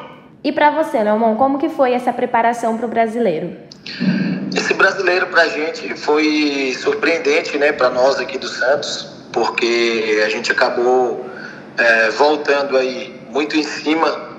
E 0.43 0.51
para 0.51 0.69
você, 0.69 1.01
Leomon, 1.01 1.35
como 1.35 1.57
que 1.57 1.67
foi 1.67 1.93
essa 1.93 2.13
preparação 2.13 2.77
para 2.77 2.85
o 2.85 2.89
brasileiro? 2.89 3.57
Esse 4.69 4.77
brasileiro 4.77 5.25
para 5.25 5.41
a 5.41 5.47
gente 5.47 5.95
foi 5.95 6.77
surpreendente, 6.79 7.57
né, 7.57 7.71
para 7.71 7.89
nós 7.89 8.19
aqui 8.19 8.37
do 8.37 8.47
Santos, 8.47 9.09
porque 9.33 10.21
a 10.23 10.29
gente 10.29 10.51
acabou 10.51 11.25
é, 11.75 12.11
voltando 12.11 12.77
aí 12.77 13.19
muito 13.31 13.57
em 13.57 13.63
cima 13.63 14.29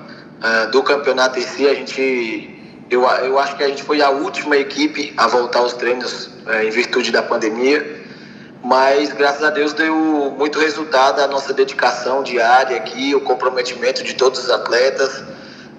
é, 0.41 0.67
do 0.67 0.81
campeonato 0.83 1.37
em 1.37 1.41
si. 1.41 1.67
A 1.67 1.73
gente, 1.73 2.81
eu, 2.89 3.01
eu 3.01 3.37
acho 3.39 3.57
que 3.57 3.63
a 3.65 3.67
gente 3.67 3.83
foi 3.83 4.01
a 4.01 4.09
última 4.09 4.55
equipe 4.55 5.13
a 5.17 5.27
voltar 5.27 5.59
aos 5.59 5.73
treinos 5.73 6.29
é, 6.47 6.63
em 6.63 6.69
virtude 6.69 7.11
da 7.11 7.21
pandemia 7.21 7.99
mas 8.63 9.11
graças 9.11 9.43
a 9.43 9.49
Deus 9.49 9.73
deu 9.73 9.95
muito 10.37 10.59
resultado 10.59 11.19
a 11.19 11.27
nossa 11.27 11.51
dedicação 11.51 12.21
diária 12.23 12.77
aqui, 12.77 13.13
o 13.15 13.19
comprometimento 13.19 14.01
de 14.01 14.13
todos 14.13 14.45
os 14.45 14.49
atletas. 14.51 15.23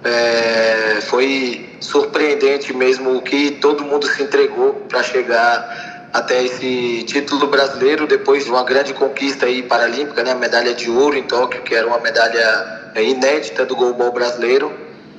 É, 0.03 0.99
foi 1.01 1.72
surpreendente 1.83 2.75
mesmo 2.75 3.17
o 3.17 3.21
que 3.21 3.51
todo 3.51 3.83
mundo 3.83 4.07
se 4.07 4.23
entregou 4.23 4.73
para 4.87 5.03
chegar 5.03 6.09
até 6.13 6.43
esse 6.43 7.03
título 7.03 7.47
brasileiro 7.47 8.07
depois 8.07 8.45
de 8.45 8.51
uma 8.51 8.63
grande 8.63 8.93
conquista 8.93 9.45
aí 9.45 9.63
paralímpica, 9.63 10.23
né, 10.23 10.31
a 10.31 10.35
medalha 10.35 10.73
de 10.73 10.89
ouro 10.89 11.17
em 11.17 11.23
Tóquio, 11.23 11.61
que 11.63 11.73
era 11.73 11.85
uma 11.87 11.99
medalha 11.99 12.91
é, 12.95 13.03
inédita 13.03 13.65
do 13.65 13.75
goalball 13.75 14.11
brasileiro. 14.11 14.71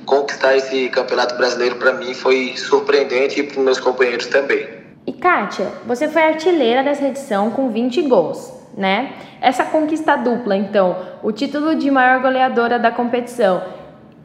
Conquistar 0.05 0.55
esse 0.55 0.89
campeonato 0.89 1.35
brasileiro 1.35 1.75
para 1.75 1.93
mim 1.93 2.13
foi 2.13 2.53
surpreendente 2.55 3.39
e 3.39 3.43
para 3.43 3.61
meus 3.61 3.79
companheiros 3.79 4.27
também. 4.27 4.67
E 5.05 5.13
Kátia, 5.13 5.67
você 5.85 6.07
foi 6.07 6.23
artilheira 6.23 6.83
dessa 6.83 7.05
edição 7.05 7.51
com 7.51 7.69
20 7.69 8.03
gols, 8.03 8.51
né? 8.75 9.13
Essa 9.41 9.65
conquista 9.65 10.15
dupla, 10.15 10.55
então, 10.55 10.95
o 11.21 11.31
título 11.31 11.75
de 11.75 11.91
maior 11.91 12.21
goleadora 12.21 12.79
da 12.79 12.89
competição 12.89 13.74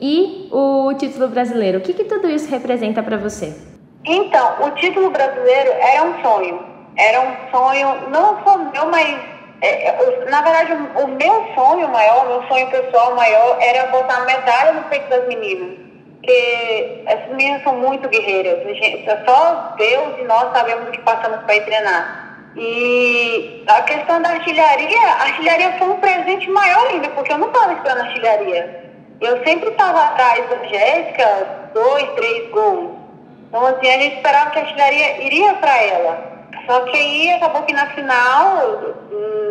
e 0.01 0.49
o 0.51 0.93
título 0.95 1.29
brasileiro, 1.29 1.79
o 1.79 1.81
que, 1.81 1.93
que 1.93 2.05
tudo 2.05 2.29
isso 2.29 2.51
representa 2.51 3.03
para 3.03 3.17
você? 3.17 3.55
Então, 4.05 4.67
o 4.67 4.71
título 4.71 5.11
brasileiro 5.11 5.71
era 5.73 6.05
um 6.05 6.23
sonho. 6.23 6.61
Era 6.97 7.21
um 7.21 7.51
sonho, 7.51 8.11
não 8.11 8.43
só 8.43 8.59
meu, 8.59 8.87
mas 8.87 9.19
é, 9.61 9.89
é 9.89 10.31
na 10.31 10.43
verdade 10.43 10.73
o, 10.73 11.05
o 11.05 11.09
meu 11.09 11.55
sonho 11.55 11.89
maior, 11.89 12.27
meu 12.27 12.43
sonho 12.49 12.71
pessoal 12.71 13.15
maior 13.15 13.59
era 13.61 13.89
botar 13.89 14.25
medalha 14.25 14.73
no 14.73 14.85
peito 14.85 15.09
das 15.09 15.29
meninas 15.29 15.91
porque 16.21 17.03
essas 17.07 17.29
meninas 17.31 17.63
são 17.63 17.77
muito 17.77 18.09
guerreiras. 18.09 18.63
Gente, 18.65 19.07
só 19.25 19.75
Deus 19.77 20.19
e 20.19 20.25
nós 20.25 20.53
sabemos 20.53 20.89
o 20.89 20.93
que 20.93 21.01
passamos 21.01 21.41
para 21.45 21.57
ir 21.57 21.65
treinar. 21.65 22.37
E 22.57 23.65
a 23.67 23.83
questão 23.83 24.21
da 24.21 24.31
artilharia, 24.31 25.01
a 25.01 25.23
artilharia 25.23 25.73
foi 25.79 25.89
um 25.89 25.97
presente 26.01 26.51
maior 26.51 26.89
ainda, 26.89 27.09
porque 27.11 27.33
eu 27.33 27.39
não 27.39 27.49
estava 27.49 27.73
esperando 27.73 28.01
artilharia. 28.01 28.89
Eu 29.20 29.44
sempre 29.44 29.68
estava 29.68 30.02
atrás 30.02 30.48
da 30.48 30.64
Jéssica, 30.64 31.70
dois, 31.74 32.09
três 32.14 32.50
gols. 32.50 32.92
Então, 33.48 33.66
assim, 33.66 33.88
a 33.88 33.98
gente 33.98 34.16
esperava 34.16 34.50
que 34.50 34.59
a 34.59 34.62
artilharia 34.62 35.22
iria 35.22 35.54
para 35.54 35.76
ela. 35.83 36.30
Só 36.66 36.80
que 36.80 36.96
aí 36.96 37.33
acabou 37.33 37.62
que 37.62 37.72
na 37.72 37.87
final, 37.88 38.56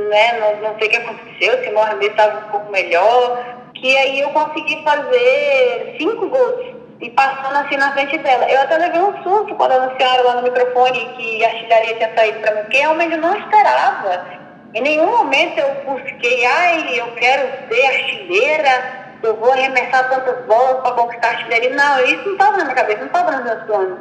né, 0.10 0.40
não, 0.40 0.70
não 0.70 0.80
sei 0.80 0.88
o 0.88 0.92
que 0.92 0.98
aconteceu, 0.98 1.64
se 1.64 1.72
Mohamed 1.72 2.06
estava 2.08 2.48
um 2.48 2.52
pouco 2.52 2.72
melhor, 2.72 3.46
que 3.76 3.96
aí 3.98 4.22
eu 4.22 4.30
consegui 4.30 4.82
fazer 4.84 5.96
cinco 6.00 6.30
gols 6.30 6.76
e 7.02 7.10
passando 7.12 7.58
assim 7.58 7.78
na 7.78 7.92
frente 7.94 8.18
dela. 8.18 8.50
Eu 8.50 8.62
até 8.62 8.78
levei 8.78 9.02
um 9.02 9.24
susto 9.24 9.56
quando 9.56 9.74
anunciaram 9.74 10.24
lá 10.26 10.36
no 10.36 10.44
microfone 10.44 11.06
que 11.16 11.46
a 11.46 11.48
artilharia 11.50 11.96
tinha 11.96 12.16
saído 12.16 12.40
para 12.40 12.56
mim, 12.56 12.62
porque 12.62 12.78
realmente 12.78 13.14
eu 13.14 13.22
não 13.22 13.38
esperava. 13.38 14.40
Em 14.74 14.82
nenhum 14.82 15.08
momento 15.08 15.60
eu 15.60 15.76
busquei, 15.86 16.46
ai, 16.46 17.00
eu 17.00 17.08
quero 17.16 17.50
ser 17.68 17.86
artilheira, 17.86 18.99
eu 19.24 19.36
vou 19.36 19.52
arremessar 19.52 20.10
tantas 20.10 20.46
bolas 20.46 20.82
para 20.82 20.92
conquistar 20.92 21.28
a 21.28 21.32
artilharia. 21.32 21.76
Não, 21.76 22.06
isso 22.06 22.26
não 22.26 22.34
estava 22.34 22.58
na 22.58 22.64
minha 22.64 22.76
cabeça, 22.76 23.00
não 23.00 23.08
estava 23.08 23.32
nos 23.32 23.44
meus 23.44 23.64
planos. 23.64 24.00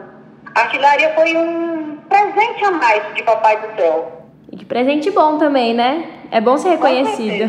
A 0.55 0.61
artilharia 0.61 1.15
foi 1.15 1.37
um 1.37 1.97
presente 2.09 2.65
a 2.65 2.71
mais 2.71 3.15
de 3.15 3.23
Papai 3.23 3.61
do 3.61 3.77
Céu. 3.77 4.23
E 4.51 4.57
que 4.57 4.65
presente 4.65 5.11
bom 5.11 5.39
também, 5.39 5.75
né? 5.75 6.09
É 6.31 6.41
bom 6.41 6.57
ser 6.57 6.71
reconhecido. 6.71 7.49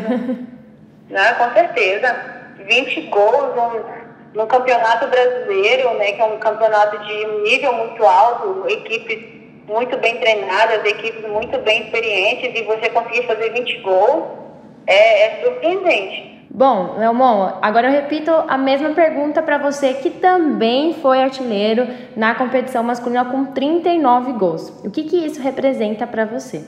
né? 1.09 1.33
Com 1.33 1.51
certeza. 1.53 2.39
20 2.65 3.01
gols 3.03 3.55
no, 3.55 4.41
no 4.41 4.47
campeonato 4.47 5.07
brasileiro, 5.07 5.93
né? 5.95 6.11
Que 6.11 6.21
é 6.21 6.25
um 6.25 6.37
campeonato 6.37 6.97
de 6.99 7.25
nível 7.43 7.73
muito 7.73 8.05
alto, 8.05 8.65
equipes 8.67 9.39
muito 9.67 9.97
bem 9.97 10.17
treinadas, 10.17 10.83
equipes 10.83 11.29
muito 11.29 11.57
bem 11.59 11.83
experientes, 11.83 12.59
e 12.59 12.63
você 12.63 12.89
conseguir 12.89 13.27
fazer 13.27 13.51
20 13.51 13.77
gols 13.79 14.23
é, 14.87 15.23
é 15.23 15.43
surpreendente. 15.43 16.38
Bom, 16.51 16.95
Leomon, 16.97 17.59
agora 17.61 17.87
eu 17.87 17.91
repito 17.91 18.31
a 18.31 18.57
mesma 18.57 18.89
pergunta 18.89 19.41
para 19.41 19.59
você 19.59 19.93
que 19.93 20.09
também 20.09 20.95
foi 20.99 21.21
artilheiro 21.21 21.87
na 22.15 22.33
competição 22.33 22.81
masculina 22.81 23.23
com 23.25 23.45
39 23.45 24.33
gols. 24.33 24.73
O 24.83 24.89
que, 24.89 25.03
que 25.03 25.15
isso 25.15 25.39
representa 25.39 26.07
para 26.07 26.25
você? 26.25 26.63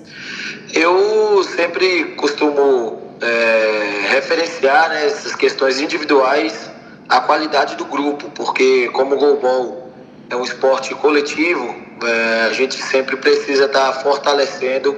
Eu 0.71 1.43
sempre 1.43 2.13
costumo 2.15 3.01
é, 3.21 4.09
referenciar 4.11 4.89
né, 4.89 5.07
essas 5.07 5.35
questões 5.35 5.81
individuais 5.81 6.69
à 7.09 7.19
qualidade 7.19 7.75
do 7.75 7.85
grupo, 7.85 8.29
porque 8.35 8.87
como 8.89 9.15
o 9.15 9.17
goalball 9.17 9.89
é 10.29 10.35
um 10.35 10.43
esporte 10.43 10.93
coletivo, 10.93 11.75
é, 12.03 12.45
a 12.45 12.53
gente 12.53 12.75
sempre 12.75 13.17
precisa 13.17 13.65
estar 13.65 13.91
tá 13.91 13.93
fortalecendo 13.93 14.95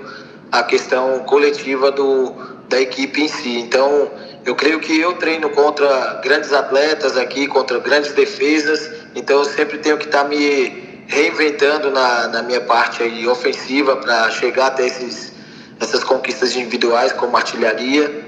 a 0.51 0.61
questão 0.61 1.19
coletiva 1.19 1.89
do, 1.89 2.33
da 2.67 2.81
equipe 2.81 3.21
em 3.21 3.27
si. 3.27 3.59
Então, 3.59 4.11
eu 4.45 4.55
creio 4.55 4.79
que 4.79 4.99
eu 4.99 5.13
treino 5.13 5.49
contra 5.49 6.21
grandes 6.23 6.51
atletas 6.51 7.17
aqui, 7.17 7.47
contra 7.47 7.79
grandes 7.79 8.11
defesas, 8.13 8.91
então 9.15 9.39
eu 9.39 9.45
sempre 9.45 9.77
tenho 9.77 9.97
que 9.97 10.05
estar 10.05 10.23
tá 10.23 10.29
me 10.29 11.03
reinventando 11.07 11.91
na, 11.91 12.27
na 12.27 12.41
minha 12.43 12.61
parte 12.61 13.03
aí 13.03 13.27
ofensiva 13.27 13.95
para 13.97 14.29
chegar 14.31 14.67
até 14.67 14.85
esses 14.85 15.33
essas 15.79 16.03
conquistas 16.03 16.55
individuais 16.55 17.11
como 17.13 17.35
artilharia. 17.35 18.23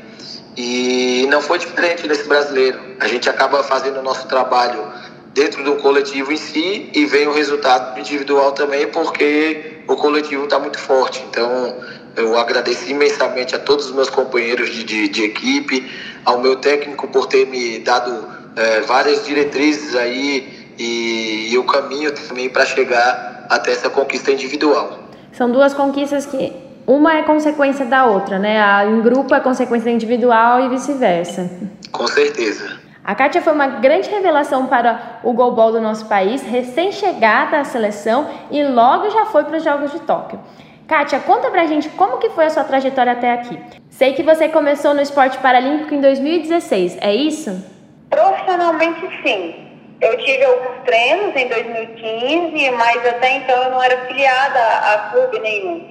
E 0.57 1.25
não 1.29 1.41
foi 1.41 1.57
diferente 1.57 2.07
nesse 2.07 2.27
brasileiro. 2.27 2.79
A 2.99 3.07
gente 3.07 3.29
acaba 3.29 3.63
fazendo 3.63 3.99
o 3.99 4.03
nosso 4.03 4.27
trabalho 4.27 4.87
dentro 5.33 5.63
do 5.63 5.75
coletivo 5.77 6.31
em 6.31 6.37
si 6.37 6.89
e 6.93 7.05
vem 7.05 7.27
o 7.27 7.33
resultado 7.33 7.99
individual 7.99 8.53
também, 8.53 8.87
porque 8.87 9.81
o 9.87 9.95
coletivo 9.95 10.45
está 10.45 10.57
muito 10.57 10.79
forte. 10.79 11.23
Então, 11.29 11.77
eu 12.15 12.37
agradeço 12.37 12.89
imensamente 12.89 13.55
a 13.55 13.59
todos 13.59 13.87
os 13.87 13.91
meus 13.91 14.09
companheiros 14.09 14.69
de, 14.69 14.83
de, 14.83 15.07
de 15.07 15.23
equipe, 15.23 15.91
ao 16.23 16.39
meu 16.39 16.55
técnico 16.55 17.07
por 17.07 17.27
ter 17.27 17.45
me 17.47 17.79
dado 17.79 18.27
é, 18.55 18.81
várias 18.81 19.25
diretrizes 19.25 19.95
aí 19.95 20.71
e, 20.77 21.49
e 21.51 21.57
o 21.57 21.63
caminho 21.63 22.11
também 22.13 22.49
para 22.49 22.65
chegar 22.65 23.45
até 23.49 23.71
essa 23.71 23.89
conquista 23.89 24.31
individual. 24.31 24.99
São 25.31 25.51
duas 25.51 25.73
conquistas 25.73 26.25
que 26.25 26.53
uma 26.87 27.17
é 27.17 27.23
consequência 27.23 27.85
da 27.85 28.05
outra, 28.05 28.39
né? 28.39 28.61
A 28.61 28.85
em 28.85 29.01
grupo 29.01 29.33
é 29.33 29.39
consequência 29.39 29.89
individual 29.89 30.61
e 30.61 30.69
vice-versa. 30.69 31.49
Com 31.91 32.07
certeza. 32.07 32.79
A 33.03 33.13
Kátia 33.13 33.41
foi 33.41 33.53
uma 33.53 33.67
grande 33.67 34.09
revelação 34.09 34.65
para 34.65 35.19
o 35.23 35.31
goalball 35.31 35.71
do 35.71 35.79
nosso 35.79 36.05
país, 36.05 36.41
recém-chegada 36.41 37.59
à 37.59 37.63
seleção 37.63 38.27
e 38.49 38.63
logo 38.63 39.11
já 39.11 39.25
foi 39.27 39.43
para 39.43 39.57
os 39.57 39.63
Jogos 39.63 39.91
de 39.91 39.99
Tóquio. 39.99 40.39
Kátia, 40.87 41.19
conta 41.19 41.49
pra 41.49 41.65
gente 41.65 41.89
como 41.89 42.19
que 42.19 42.29
foi 42.29 42.45
a 42.45 42.49
sua 42.51 42.63
trajetória 42.63 43.13
até 43.13 43.31
aqui. 43.31 43.59
Sei 43.89 44.13
que 44.13 44.21
você 44.21 44.47
começou 44.47 44.93
no 44.93 45.01
esporte 45.01 45.37
paralímpico 45.39 45.95
em 45.95 46.01
2016, 46.01 46.99
é 47.01 47.13
isso? 47.13 47.65
Profissionalmente 48.09 49.01
sim. 49.23 49.65
Eu 49.99 50.15
tive 50.17 50.43
alguns 50.43 50.83
treinos 50.85 51.35
em 51.35 51.47
2015, 51.47 52.71
mas 52.71 53.07
até 53.07 53.37
então 53.37 53.63
eu 53.63 53.71
não 53.71 53.81
era 53.81 54.05
filiada 54.05 54.59
a 54.59 55.09
clube 55.11 55.39
nenhum. 55.39 55.89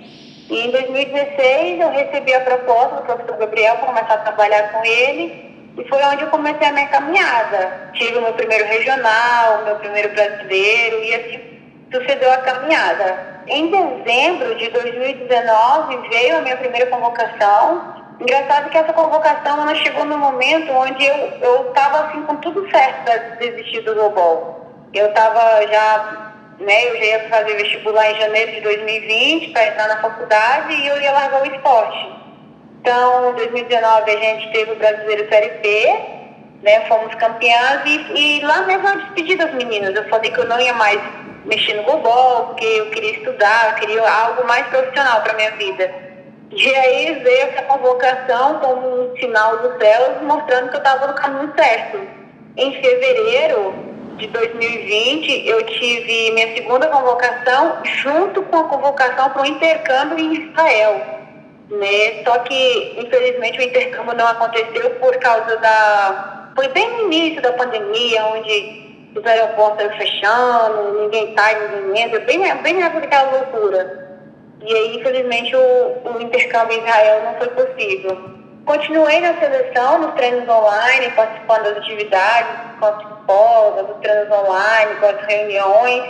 E 0.48 0.60
em 0.60 0.70
2016 0.70 1.80
eu 1.80 1.90
recebi 1.90 2.32
a 2.32 2.40
proposta 2.42 2.96
do 2.96 3.02
professor 3.02 3.36
Gabriel 3.38 3.76
para 3.76 3.86
começar 3.86 4.14
a 4.14 4.18
trabalhar 4.18 4.72
com 4.72 4.84
ele 4.84 5.54
e 5.76 5.88
foi 5.88 6.02
onde 6.04 6.22
eu 6.22 6.28
comecei 6.28 6.68
a 6.68 6.72
minha 6.72 6.86
caminhada. 6.86 7.90
Tive 7.94 8.18
o 8.18 8.22
meu 8.22 8.32
primeiro 8.34 8.64
regional, 8.66 9.64
meu 9.64 9.76
primeiro 9.76 10.10
brasileiro 10.10 11.02
e 11.02 11.14
assim 11.14 11.53
sucedeu 11.94 12.32
a 12.32 12.38
caminhada. 12.38 13.42
Em 13.46 13.70
dezembro 13.70 14.54
de 14.56 14.68
2019 14.70 16.08
veio 16.08 16.38
a 16.38 16.40
minha 16.40 16.56
primeira 16.56 16.86
convocação. 16.86 17.94
Engraçado 18.20 18.70
que 18.70 18.78
essa 18.78 18.92
convocação 18.92 19.60
ela 19.60 19.74
chegou 19.76 20.04
no 20.04 20.18
momento 20.18 20.72
onde 20.72 21.04
eu 21.06 21.68
estava 21.68 22.06
assim 22.06 22.22
com 22.22 22.36
tudo 22.36 22.68
certo 22.70 23.04
para 23.04 23.16
desistir 23.36 23.82
do 23.82 23.94
global. 23.94 24.66
Eu 24.92 25.06
estava 25.06 25.66
já 25.66 26.32
né? 26.60 26.88
Eu 26.88 26.96
já 26.98 27.04
ia 27.04 27.28
fazer 27.28 27.56
vestibular 27.56 28.10
em 28.12 28.14
janeiro 28.14 28.52
de 28.52 28.60
2020 28.60 29.52
para 29.52 29.66
entrar 29.66 29.88
na 29.88 30.00
faculdade 30.00 30.72
e 30.72 30.86
eu 30.86 31.00
ia 31.00 31.10
largar 31.10 31.42
o 31.42 31.46
esporte. 31.52 32.14
Então, 32.80 33.30
em 33.30 33.34
2019 33.34 34.10
a 34.10 34.16
gente 34.16 34.52
teve 34.52 34.70
o 34.70 34.76
Brasileiro 34.76 35.28
Série 35.28 35.58
B, 35.58 35.98
né? 36.62 36.80
Fomos 36.86 37.12
campeãs 37.16 37.82
e, 37.86 38.12
e 38.14 38.40
lá 38.42 38.62
mesmo 38.62 38.86
eu 38.86 38.98
despedi 39.00 39.34
das 39.34 39.52
meninas. 39.54 39.96
Eu 39.96 40.08
falei 40.08 40.30
que 40.30 40.38
eu 40.38 40.46
não 40.46 40.60
ia 40.60 40.74
mais 40.74 41.00
mexer 41.44 41.74
no 41.74 41.82
gobol, 41.84 42.46
porque 42.46 42.64
eu 42.64 42.90
queria 42.90 43.12
estudar, 43.12 43.70
eu 43.70 43.74
queria 43.74 44.10
algo 44.10 44.46
mais 44.46 44.66
profissional 44.68 45.22
para 45.22 45.34
minha 45.34 45.50
vida. 45.52 45.92
E 46.50 46.74
aí 46.74 47.14
veio 47.22 47.48
essa 47.48 47.62
convocação 47.62 48.60
como 48.60 49.12
um 49.12 49.16
sinal 49.16 49.58
dos 49.58 49.76
céus 49.78 50.22
mostrando 50.22 50.70
que 50.70 50.76
eu 50.76 50.78
estava 50.78 51.06
no 51.08 51.14
caminho 51.14 51.52
certo. 51.56 52.00
Em 52.56 52.72
fevereiro, 52.80 53.74
de 54.16 54.28
2020, 54.28 55.48
eu 55.48 55.66
tive 55.66 56.30
minha 56.32 56.54
segunda 56.54 56.86
convocação 56.86 57.78
junto 57.82 58.42
com 58.42 58.56
a 58.56 58.64
convocação 58.64 59.30
para 59.30 59.42
o 59.42 59.46
intercâmbio 59.46 60.18
em 60.18 60.34
Israel. 60.34 61.14
Né? 61.70 62.22
Só 62.24 62.38
que, 62.40 62.94
infelizmente, 62.98 63.58
o 63.58 63.62
intercâmbio 63.62 64.14
não 64.14 64.26
aconteceu 64.26 64.90
por 65.00 65.16
causa 65.16 65.56
da. 65.56 66.50
Foi 66.54 66.68
bem 66.68 66.88
no 66.90 67.00
início 67.06 67.42
da 67.42 67.52
pandemia, 67.54 68.26
onde 68.26 68.83
os 69.14 69.24
aeroportos 69.24 69.84
estavam 69.84 69.98
fechando, 69.98 71.00
ninguém 71.02 71.34
sai, 71.36 71.68
ninguém 71.68 72.04
entra, 72.04 72.20
bem, 72.20 72.56
bem 72.62 72.74
nessa 72.74 73.00
daquela 73.00 73.30
loucura. 73.30 74.04
E 74.60 74.74
aí, 74.74 74.96
infelizmente, 74.96 75.54
o, 75.54 76.16
o 76.16 76.22
intercâmbio 76.22 76.76
em 76.76 76.80
Israel 76.80 77.22
não 77.24 77.34
foi 77.34 77.48
possível. 77.48 78.34
Continuei 78.64 79.20
na 79.20 79.38
seleção, 79.38 79.98
nos 79.98 80.14
treinos 80.14 80.48
online, 80.48 81.10
participando 81.14 81.64
das 81.64 81.78
atividades, 81.78 82.50
com 82.80 82.86
a 82.86 82.92
psicóloga, 82.92 83.82
dos 83.82 83.96
treinos 84.00 84.30
online, 84.30 84.94
com 85.00 85.06
as 85.06 85.26
reuniões. 85.26 86.04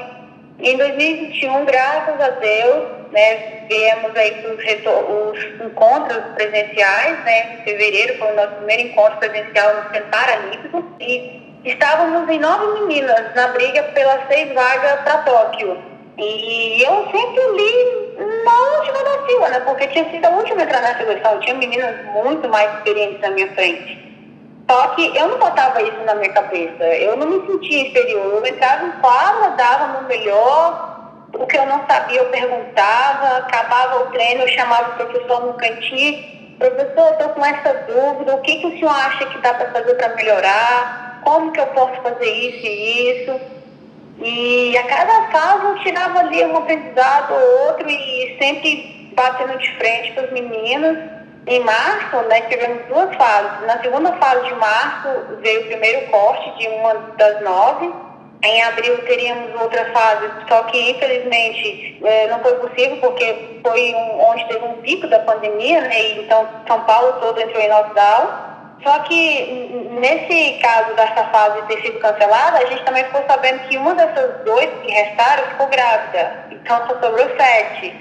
E 0.60 0.70
em 0.70 0.76
2021, 0.76 1.64
graças 1.64 2.20
a 2.20 2.30
Deus, 2.30 2.84
né, 3.10 3.66
viemos 3.68 4.16
aí 4.16 4.30
para 4.40 4.52
os 4.52 5.66
encontros 5.66 6.22
presenciais, 6.36 7.24
né, 7.24 7.54
em 7.54 7.64
fevereiro 7.64 8.18
foi 8.18 8.32
o 8.32 8.36
nosso 8.36 8.54
primeiro 8.56 8.82
encontro 8.82 9.18
presencial 9.18 9.74
no 9.74 9.90
Centro 9.92 10.10
Paralímpico 10.10 10.84
e 11.00 11.43
estávamos 11.64 12.28
em 12.28 12.38
nove 12.38 12.80
meninas 12.80 13.34
na 13.34 13.48
briga 13.48 13.82
pelas 13.94 14.26
seis 14.28 14.52
vagas 14.54 15.00
para 15.00 15.18
Tóquio. 15.18 15.78
E 16.16 16.82
eu 16.82 17.06
sempre 17.10 17.42
li 17.56 18.44
na 18.44 18.78
última 18.78 19.02
da 19.02 19.26
fila, 19.26 19.48
né? 19.48 19.60
Porque 19.60 19.88
tinha 19.88 20.08
sido 20.10 20.24
a 20.26 20.30
última 20.30 20.60
a 20.60 20.64
entrar 20.64 20.82
na 20.82 20.96
seleção. 20.96 21.40
Tinha 21.40 21.54
meninas 21.56 22.04
muito 22.12 22.48
mais 22.48 22.72
experientes 22.74 23.20
na 23.20 23.30
minha 23.30 23.52
frente. 23.54 24.04
Só 24.70 24.88
que 24.88 25.16
eu 25.16 25.28
não 25.28 25.38
botava 25.38 25.82
isso 25.82 25.98
na 26.04 26.14
minha 26.14 26.32
cabeça. 26.32 26.84
Eu 26.84 27.16
não 27.16 27.26
me 27.26 27.46
sentia 27.46 27.88
inferior. 27.88 28.26
Eu 28.26 28.46
entrava 28.46 28.86
em 28.86 28.92
quadra, 28.92 29.50
dava 29.50 30.00
no 30.00 30.08
melhor. 30.08 30.92
O 31.34 31.46
que 31.46 31.56
eu 31.56 31.66
não 31.66 31.84
sabia, 31.86 32.20
eu 32.20 32.26
perguntava. 32.26 33.38
Acabava 33.38 34.04
o 34.04 34.10
treino, 34.12 34.42
eu 34.42 34.48
chamava 34.48 34.90
o 34.90 34.94
professor 34.94 35.46
no 35.46 35.54
cantinho. 35.54 36.34
Professor, 36.58 37.12
estou 37.12 37.28
com 37.30 37.44
essa 37.44 37.74
dúvida. 37.88 38.36
O 38.36 38.40
que, 38.42 38.56
que 38.56 38.66
o 38.68 38.78
senhor 38.78 38.94
acha 38.94 39.26
que 39.26 39.38
dá 39.38 39.52
para 39.52 39.72
fazer 39.72 39.94
para 39.94 40.14
melhorar? 40.14 41.03
Como 41.24 41.52
que 41.52 41.60
eu 41.60 41.66
posso 41.68 42.00
fazer 42.02 42.30
isso 42.30 42.66
e 42.66 43.22
isso? 43.22 43.40
E 44.18 44.78
a 44.78 44.82
cada 44.84 45.30
fase 45.32 45.64
eu 45.64 45.78
tirava 45.80 46.20
ali 46.20 46.44
um 46.44 46.56
aprendizado 46.56 47.34
ou 47.34 47.66
outro 47.68 47.88
e 47.88 48.36
sempre 48.40 49.10
batendo 49.14 49.58
de 49.58 49.76
frente 49.76 50.12
com 50.12 50.22
os 50.22 50.32
meninos. 50.32 50.98
Em 51.46 51.60
março, 51.60 52.16
né, 52.28 52.40
tivemos 52.42 52.86
duas 52.86 53.14
fases. 53.16 53.66
Na 53.66 53.78
segunda 53.82 54.12
fase 54.12 54.46
de 54.46 54.54
março 54.54 55.08
veio 55.40 55.62
o 55.62 55.66
primeiro 55.66 56.10
corte 56.10 56.58
de 56.58 56.68
uma 56.68 56.94
das 57.18 57.42
nove. 57.42 57.92
Em 58.42 58.62
abril 58.62 58.98
teríamos 59.04 59.60
outra 59.60 59.86
fase, 59.92 60.30
só 60.48 60.62
que 60.64 60.90
infelizmente 60.90 61.98
é, 62.04 62.26
não 62.28 62.40
foi 62.40 62.54
possível 62.56 62.98
porque 62.98 63.58
foi 63.62 63.94
um, 63.94 64.20
onde 64.20 64.46
teve 64.48 64.64
um 64.66 64.74
pico 64.82 65.06
da 65.06 65.18
pandemia, 65.20 65.80
né, 65.80 66.02
e 66.02 66.20
então 66.20 66.46
São 66.66 66.80
Paulo 66.82 67.14
todo 67.20 67.40
entrou 67.40 67.62
em 67.62 67.70
lockdown. 67.70 68.53
Só 68.84 68.98
que 69.00 69.88
nesse 69.98 70.58
caso 70.60 70.94
dessa 70.94 71.24
fase 71.32 71.62
ter 71.68 71.80
sido 71.80 71.98
cancelada, 72.00 72.58
a 72.58 72.66
gente 72.66 72.84
também 72.84 73.02
ficou 73.04 73.24
sabendo 73.26 73.60
que 73.66 73.78
uma 73.78 73.94
dessas 73.94 74.44
dois 74.44 74.68
que 74.82 74.92
restaram 74.92 75.44
ficou 75.52 75.68
grávida. 75.68 76.46
Então 76.50 76.86
só 76.86 77.00
sobrou 77.00 77.26
sete. 77.36 77.94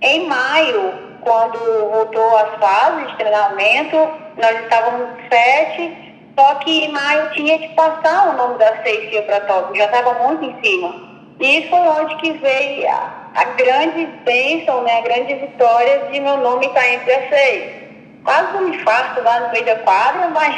Em 0.00 0.26
maio, 0.26 0.94
quando 1.20 1.58
voltou 1.90 2.36
as 2.38 2.58
fases 2.58 3.10
de 3.10 3.16
treinamento, 3.18 3.96
nós 4.38 4.58
estávamos 4.60 5.10
sete, 5.30 6.14
só 6.36 6.54
que 6.56 6.86
em 6.86 6.92
maio 6.92 7.30
tinha 7.32 7.58
que 7.58 7.68
passar 7.74 8.30
o 8.30 8.32
nome 8.32 8.58
das 8.58 8.82
seis 8.82 9.10
que 9.10 9.16
ia 9.16 9.22
para 9.22 9.40
top, 9.40 9.78
já 9.78 9.84
estava 9.84 10.14
muito 10.26 10.44
em 10.44 10.62
cima. 10.64 11.12
E 11.40 11.68
foi 11.68 11.78
onde 11.78 12.16
que 12.16 12.32
veio 12.32 12.88
a, 12.88 13.30
a 13.34 13.44
grande 13.44 14.06
bênção, 14.24 14.82
né, 14.82 14.98
a 14.98 15.00
grande 15.02 15.34
vitória 15.34 16.06
de 16.10 16.20
meu 16.20 16.38
nome 16.38 16.66
estar 16.66 16.88
entre 16.88 17.12
as 17.12 17.28
seis 17.28 17.81
quase 18.24 18.56
um 18.56 18.68
infarto 18.68 19.22
lá 19.22 19.40
no 19.40 19.52
meio 19.52 19.64
da 19.64 19.76
quadra, 19.76 20.28
mas 20.28 20.54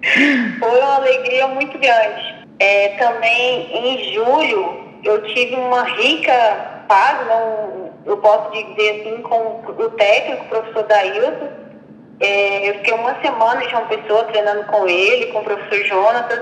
foi 0.58 0.80
uma 0.80 0.96
alegria 0.96 1.46
muito 1.48 1.78
grande. 1.78 2.46
É, 2.60 2.88
também 2.98 3.70
em 3.72 4.12
julho 4.14 4.88
eu 5.04 5.22
tive 5.22 5.54
uma 5.54 5.84
rica 5.84 6.84
fase, 6.88 7.24
não, 7.24 7.92
eu 8.06 8.16
posso 8.18 8.50
dizer 8.50 9.00
assim, 9.00 9.22
com 9.22 9.62
o 9.66 9.90
técnico, 9.90 10.44
o 10.44 10.48
professor 10.48 10.82
Dailton. 10.84 11.48
É, 12.20 12.70
eu 12.70 12.74
fiquei 12.74 12.94
uma 12.94 13.14
semana 13.20 13.62
em 13.62 13.68
João 13.68 13.86
Pessoa 13.86 14.24
treinando 14.24 14.64
com 14.64 14.88
ele, 14.88 15.26
com 15.26 15.38
o 15.38 15.44
professor 15.44 15.86
Jonatas. 15.86 16.40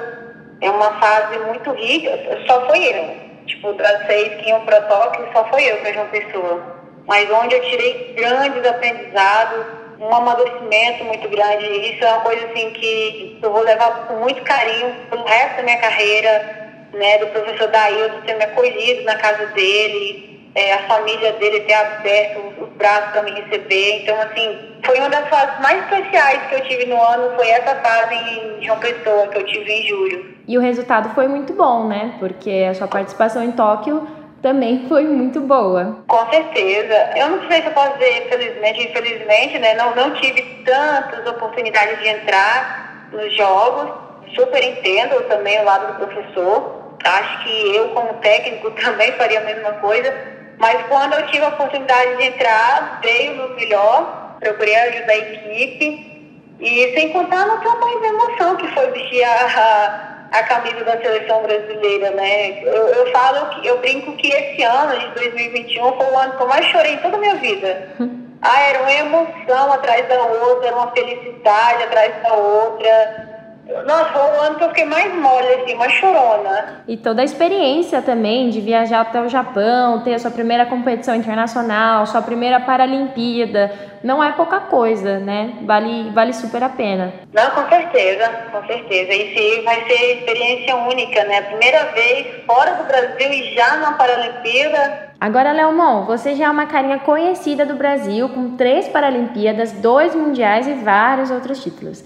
É 0.62 0.70
uma 0.70 0.98
fase 0.98 1.38
muito 1.40 1.70
rica, 1.72 2.10
só 2.46 2.66
foi 2.66 2.82
eu. 2.82 3.26
Tipo, 3.46 3.74
das 3.74 4.06
seis 4.06 4.40
que 4.40 4.48
iam 4.48 4.64
para 4.64 4.80
Tóquio, 4.82 5.28
só 5.34 5.44
foi 5.48 5.70
eu 5.70 5.76
para 5.78 5.92
João 5.92 6.06
Pessoa. 6.08 6.76
Mas 7.06 7.30
onde 7.30 7.54
eu 7.54 7.60
tirei 7.62 8.14
grandes 8.16 8.66
aprendizados, 8.66 9.66
um 10.00 10.14
amadurecimento 10.14 11.04
muito 11.04 11.28
grande. 11.28 11.64
Isso 11.64 12.04
é 12.04 12.08
uma 12.08 12.20
coisa 12.20 12.46
assim 12.46 12.70
que 12.70 13.38
eu 13.42 13.52
vou 13.52 13.62
levar 13.62 14.06
com 14.06 14.16
muito 14.16 14.42
carinho 14.42 14.94
pelo 15.10 15.24
resto 15.24 15.56
da 15.56 15.62
minha 15.62 15.78
carreira, 15.78 16.68
né? 16.92 17.18
Do 17.18 17.26
professor 17.28 17.68
Daildo 17.68 18.22
ter 18.22 18.34
me 18.34 18.44
acolhido 18.44 19.04
na 19.04 19.16
casa 19.16 19.46
dele, 19.46 20.50
é, 20.54 20.72
a 20.74 20.78
família 20.88 21.32
dele 21.34 21.60
ter 21.60 21.74
aberto 21.74 22.62
os 22.62 22.68
braços 22.70 23.10
para 23.10 23.22
me 23.22 23.30
receber. 23.32 24.02
Então, 24.02 24.20
assim, 24.22 24.58
foi 24.84 24.98
uma 24.98 25.08
das 25.08 25.28
fases 25.28 25.60
mais 25.60 25.82
especiais 25.84 26.46
que 26.48 26.54
eu 26.54 26.60
tive 26.62 26.86
no 26.86 27.02
ano, 27.02 27.34
foi 27.36 27.48
essa 27.48 27.74
fase 27.76 28.14
em 28.14 28.64
João 28.64 28.78
Pessoa 28.78 29.28
que 29.28 29.38
eu 29.38 29.44
tive 29.44 29.70
em 29.70 29.88
julho. 29.88 30.36
E 30.48 30.56
o 30.56 30.60
resultado 30.60 31.10
foi 31.14 31.26
muito 31.26 31.52
bom, 31.52 31.86
né? 31.88 32.14
Porque 32.18 32.66
a 32.70 32.74
sua 32.74 32.86
participação 32.86 33.42
em 33.42 33.52
Tóquio 33.52 34.06
também 34.46 34.86
foi 34.88 35.02
muito 35.02 35.40
boa. 35.40 35.98
Com 36.06 36.30
certeza. 36.30 37.10
Eu 37.16 37.30
não 37.30 37.48
sei 37.48 37.62
se 37.62 37.66
eu 37.66 37.72
posso 37.72 37.98
dizer 37.98 38.28
felizmente, 38.28 38.86
infelizmente, 38.86 39.58
né? 39.58 39.74
Não, 39.74 39.96
não 39.96 40.14
tive 40.14 40.40
tantas 40.64 41.26
oportunidades 41.26 41.98
de 41.98 42.08
entrar 42.08 43.08
nos 43.10 43.36
jogos. 43.36 43.92
Super 44.36 44.62
entendo 44.62 45.20
também 45.24 45.60
o 45.60 45.64
lado 45.64 45.94
do 45.94 46.06
professor. 46.06 46.94
Acho 47.02 47.42
que 47.42 47.74
eu, 47.74 47.88
como 47.88 48.14
técnico, 48.20 48.70
também 48.80 49.10
faria 49.14 49.40
a 49.40 49.44
mesma 49.44 49.72
coisa. 49.72 50.14
Mas 50.58 50.80
quando 50.86 51.14
eu 51.14 51.26
tive 51.26 51.44
a 51.44 51.48
oportunidade 51.48 52.16
de 52.16 52.24
entrar, 52.26 53.00
veio 53.02 53.32
o 53.32 53.36
meu 53.36 53.56
melhor. 53.56 54.36
Procurei 54.38 54.76
ajudar 54.76 55.12
a 55.12 55.18
equipe. 55.18 56.38
E 56.60 56.94
sem 56.94 57.08
contar 57.08 57.46
no 57.46 57.60
tamanho 57.64 58.00
da 58.00 58.06
emoção 58.06 58.56
que 58.56 58.68
foi 58.68 58.92
vestir 58.92 59.24
a, 59.24 60.15
a 60.38 60.44
camisa 60.44 60.84
da 60.84 60.98
seleção 60.98 61.42
brasileira, 61.42 62.10
né? 62.10 62.62
Eu, 62.62 62.88
eu 62.88 63.12
falo 63.12 63.48
que 63.50 63.66
eu 63.66 63.78
brinco 63.78 64.16
que 64.16 64.28
esse 64.28 64.62
ano 64.62 64.98
de 64.98 65.08
2021 65.14 65.96
foi 65.96 66.06
o 66.06 66.18
ano 66.18 66.36
que 66.36 66.42
eu 66.42 66.48
mais 66.48 66.66
chorei 66.66 66.94
em 66.94 66.98
toda 66.98 67.16
a 67.16 67.20
minha 67.20 67.36
vida. 67.36 67.88
Ah, 68.42 68.60
era 68.60 68.82
uma 68.82 68.92
emoção 68.92 69.72
atrás 69.72 70.06
da 70.08 70.22
outra, 70.22 70.68
era 70.68 70.76
uma 70.76 70.92
felicidade 70.92 71.82
atrás 71.82 72.22
da 72.22 72.34
outra. 72.34 73.35
Nossa, 73.84 74.04
foi 74.12 74.22
o 74.22 74.40
ano 74.42 74.56
que 74.56 74.64
eu 74.64 74.68
fiquei 74.68 74.84
mais 74.84 75.12
mole, 75.14 75.48
assim, 75.48 75.74
mais 75.74 75.92
chorona. 75.94 76.82
E 76.86 76.96
toda 76.96 77.22
a 77.22 77.24
experiência 77.24 78.00
também 78.00 78.48
de 78.48 78.60
viajar 78.60 79.00
até 79.00 79.20
o 79.20 79.28
Japão, 79.28 80.00
ter 80.00 80.14
a 80.14 80.18
sua 80.20 80.30
primeira 80.30 80.66
competição 80.66 81.16
internacional, 81.16 82.06
sua 82.06 82.22
primeira 82.22 82.60
Paralimpíada, 82.60 83.72
não 84.04 84.22
é 84.22 84.30
pouca 84.32 84.60
coisa, 84.60 85.18
né? 85.18 85.54
Vale, 85.62 86.10
vale 86.10 86.32
super 86.32 86.62
a 86.62 86.68
pena. 86.68 87.12
Não, 87.32 87.50
com 87.50 87.68
certeza, 87.68 88.28
com 88.52 88.64
certeza. 88.66 89.12
E 89.12 89.62
vai 89.62 89.84
ser 89.84 90.18
experiência 90.18 90.76
única, 90.76 91.24
né? 91.24 91.42
Primeira 91.42 91.86
vez 91.86 92.44
fora 92.46 92.74
do 92.74 92.84
Brasil 92.84 93.32
e 93.32 93.54
já 93.54 93.78
na 93.78 93.92
Paralimpíada. 93.92 95.06
Agora, 95.20 95.50
Leomon, 95.50 96.04
você 96.04 96.34
já 96.34 96.46
é 96.46 96.50
uma 96.50 96.66
carinha 96.66 97.00
conhecida 97.00 97.66
do 97.66 97.74
Brasil, 97.74 98.28
com 98.28 98.56
três 98.56 98.86
Paralimpíadas, 98.86 99.72
dois 99.72 100.14
Mundiais 100.14 100.68
e 100.68 100.74
vários 100.74 101.30
outros 101.32 101.62
títulos. 101.62 102.04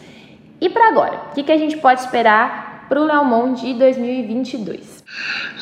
E 0.61 0.68
para 0.68 0.88
agora, 0.88 1.23
o 1.31 1.35
que, 1.35 1.42
que 1.42 1.53
a 1.53 1.57
gente 1.57 1.79
pode 1.79 2.01
esperar 2.01 2.85
para 2.87 3.01
o 3.01 3.05
Leomon 3.05 3.55
de 3.55 3.73
2022? 3.75 5.03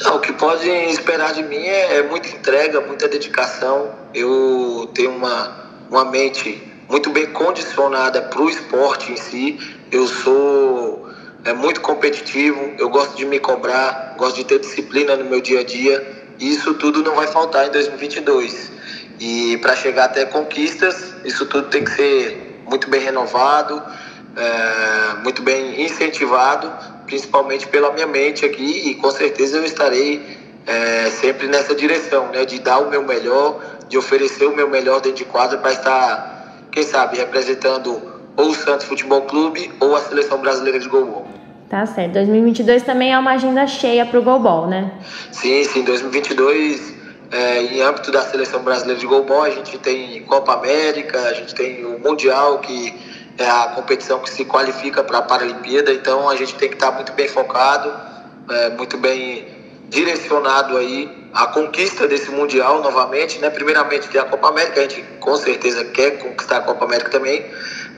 Não, 0.02 0.16
o 0.16 0.20
que 0.20 0.32
pode 0.32 0.68
esperar 0.68 1.32
de 1.34 1.42
mim 1.44 1.64
é, 1.66 1.98
é 1.98 2.02
muita 2.02 2.28
entrega, 2.28 2.80
muita 2.80 3.06
dedicação. 3.06 3.92
Eu 4.12 4.90
tenho 4.94 5.12
uma, 5.12 5.70
uma 5.88 6.04
mente 6.04 6.60
muito 6.88 7.10
bem 7.10 7.26
condicionada 7.26 8.22
para 8.22 8.42
o 8.42 8.50
esporte 8.50 9.12
em 9.12 9.16
si. 9.16 9.60
Eu 9.92 10.08
sou 10.08 11.08
é, 11.44 11.52
muito 11.52 11.80
competitivo, 11.80 12.58
eu 12.76 12.90
gosto 12.90 13.16
de 13.16 13.24
me 13.24 13.38
cobrar, 13.38 14.16
gosto 14.18 14.36
de 14.36 14.44
ter 14.44 14.58
disciplina 14.58 15.14
no 15.14 15.26
meu 15.26 15.40
dia 15.40 15.60
a 15.60 15.64
dia. 15.64 16.26
E 16.40 16.50
isso 16.50 16.74
tudo 16.74 17.04
não 17.04 17.14
vai 17.14 17.28
faltar 17.28 17.68
em 17.68 17.70
2022. 17.70 18.72
E 19.20 19.56
para 19.58 19.76
chegar 19.76 20.06
até 20.06 20.24
conquistas, 20.24 21.14
isso 21.24 21.46
tudo 21.46 21.68
tem 21.68 21.84
que 21.84 21.92
ser 21.92 22.64
muito 22.66 22.90
bem 22.90 23.00
renovado 23.00 23.80
é, 24.38 25.22
muito 25.22 25.42
bem 25.42 25.82
incentivado, 25.82 26.72
principalmente 27.06 27.66
pela 27.66 27.92
minha 27.92 28.06
mente 28.06 28.44
aqui, 28.44 28.88
e 28.88 28.94
com 28.94 29.10
certeza 29.10 29.56
eu 29.58 29.64
estarei 29.64 30.38
é, 30.66 31.10
sempre 31.10 31.48
nessa 31.48 31.74
direção, 31.74 32.28
né, 32.28 32.44
de 32.44 32.58
dar 32.60 32.78
o 32.78 32.90
meu 32.90 33.02
melhor, 33.02 33.60
de 33.88 33.98
oferecer 33.98 34.46
o 34.46 34.54
meu 34.54 34.68
melhor 34.68 35.00
dentro 35.00 35.18
de 35.18 35.24
quadra 35.24 35.58
para 35.58 35.72
estar, 35.72 36.58
quem 36.70 36.82
sabe, 36.82 37.16
representando 37.16 38.00
ou 38.36 38.50
o 38.50 38.54
Santos 38.54 38.86
Futebol 38.86 39.22
Clube 39.22 39.72
ou 39.80 39.96
a 39.96 40.00
Seleção 40.00 40.38
Brasileira 40.38 40.78
de 40.78 40.88
Gol. 40.88 41.26
Tá 41.68 41.84
certo. 41.84 42.12
2022 42.12 42.82
também 42.82 43.12
é 43.12 43.18
uma 43.18 43.32
agenda 43.32 43.66
cheia 43.66 44.06
para 44.06 44.18
o 44.18 44.22
Golbol, 44.22 44.68
né? 44.68 44.90
Sim, 45.32 45.64
sim. 45.64 45.82
2022, 45.82 46.94
é, 47.30 47.62
em 47.62 47.80
âmbito 47.82 48.10
da 48.10 48.22
seleção 48.22 48.62
brasileira 48.62 48.98
de 48.98 49.06
Golbol, 49.06 49.42
a 49.42 49.50
gente 49.50 49.76
tem 49.78 50.22
Copa 50.22 50.54
América, 50.54 51.18
a 51.20 51.34
gente 51.34 51.54
tem 51.54 51.84
o 51.84 51.98
Mundial, 51.98 52.58
que 52.60 52.94
é 53.38 53.48
a 53.48 53.68
competição 53.68 54.18
que 54.18 54.28
se 54.28 54.44
qualifica 54.44 55.02
para 55.02 55.18
a 55.18 55.22
Paralimpíada. 55.22 55.92
Então, 55.92 56.28
a 56.28 56.34
gente 56.34 56.54
tem 56.56 56.68
que 56.68 56.74
estar 56.74 56.90
muito 56.90 57.12
bem 57.12 57.28
focado, 57.28 57.92
é, 58.50 58.70
muito 58.70 58.98
bem 58.98 59.46
direcionado 59.88 60.76
aí 60.76 61.28
à 61.32 61.46
conquista 61.46 62.06
desse 62.06 62.30
Mundial 62.30 62.82
novamente, 62.82 63.38
né? 63.38 63.48
Primeiramente 63.48 64.08
tem 64.08 64.20
a 64.20 64.24
Copa 64.24 64.48
América, 64.48 64.80
a 64.80 64.82
gente 64.82 65.02
com 65.20 65.36
certeza 65.36 65.84
quer 65.84 66.18
conquistar 66.18 66.58
a 66.58 66.60
Copa 66.62 66.84
América 66.84 67.10
também, 67.10 67.46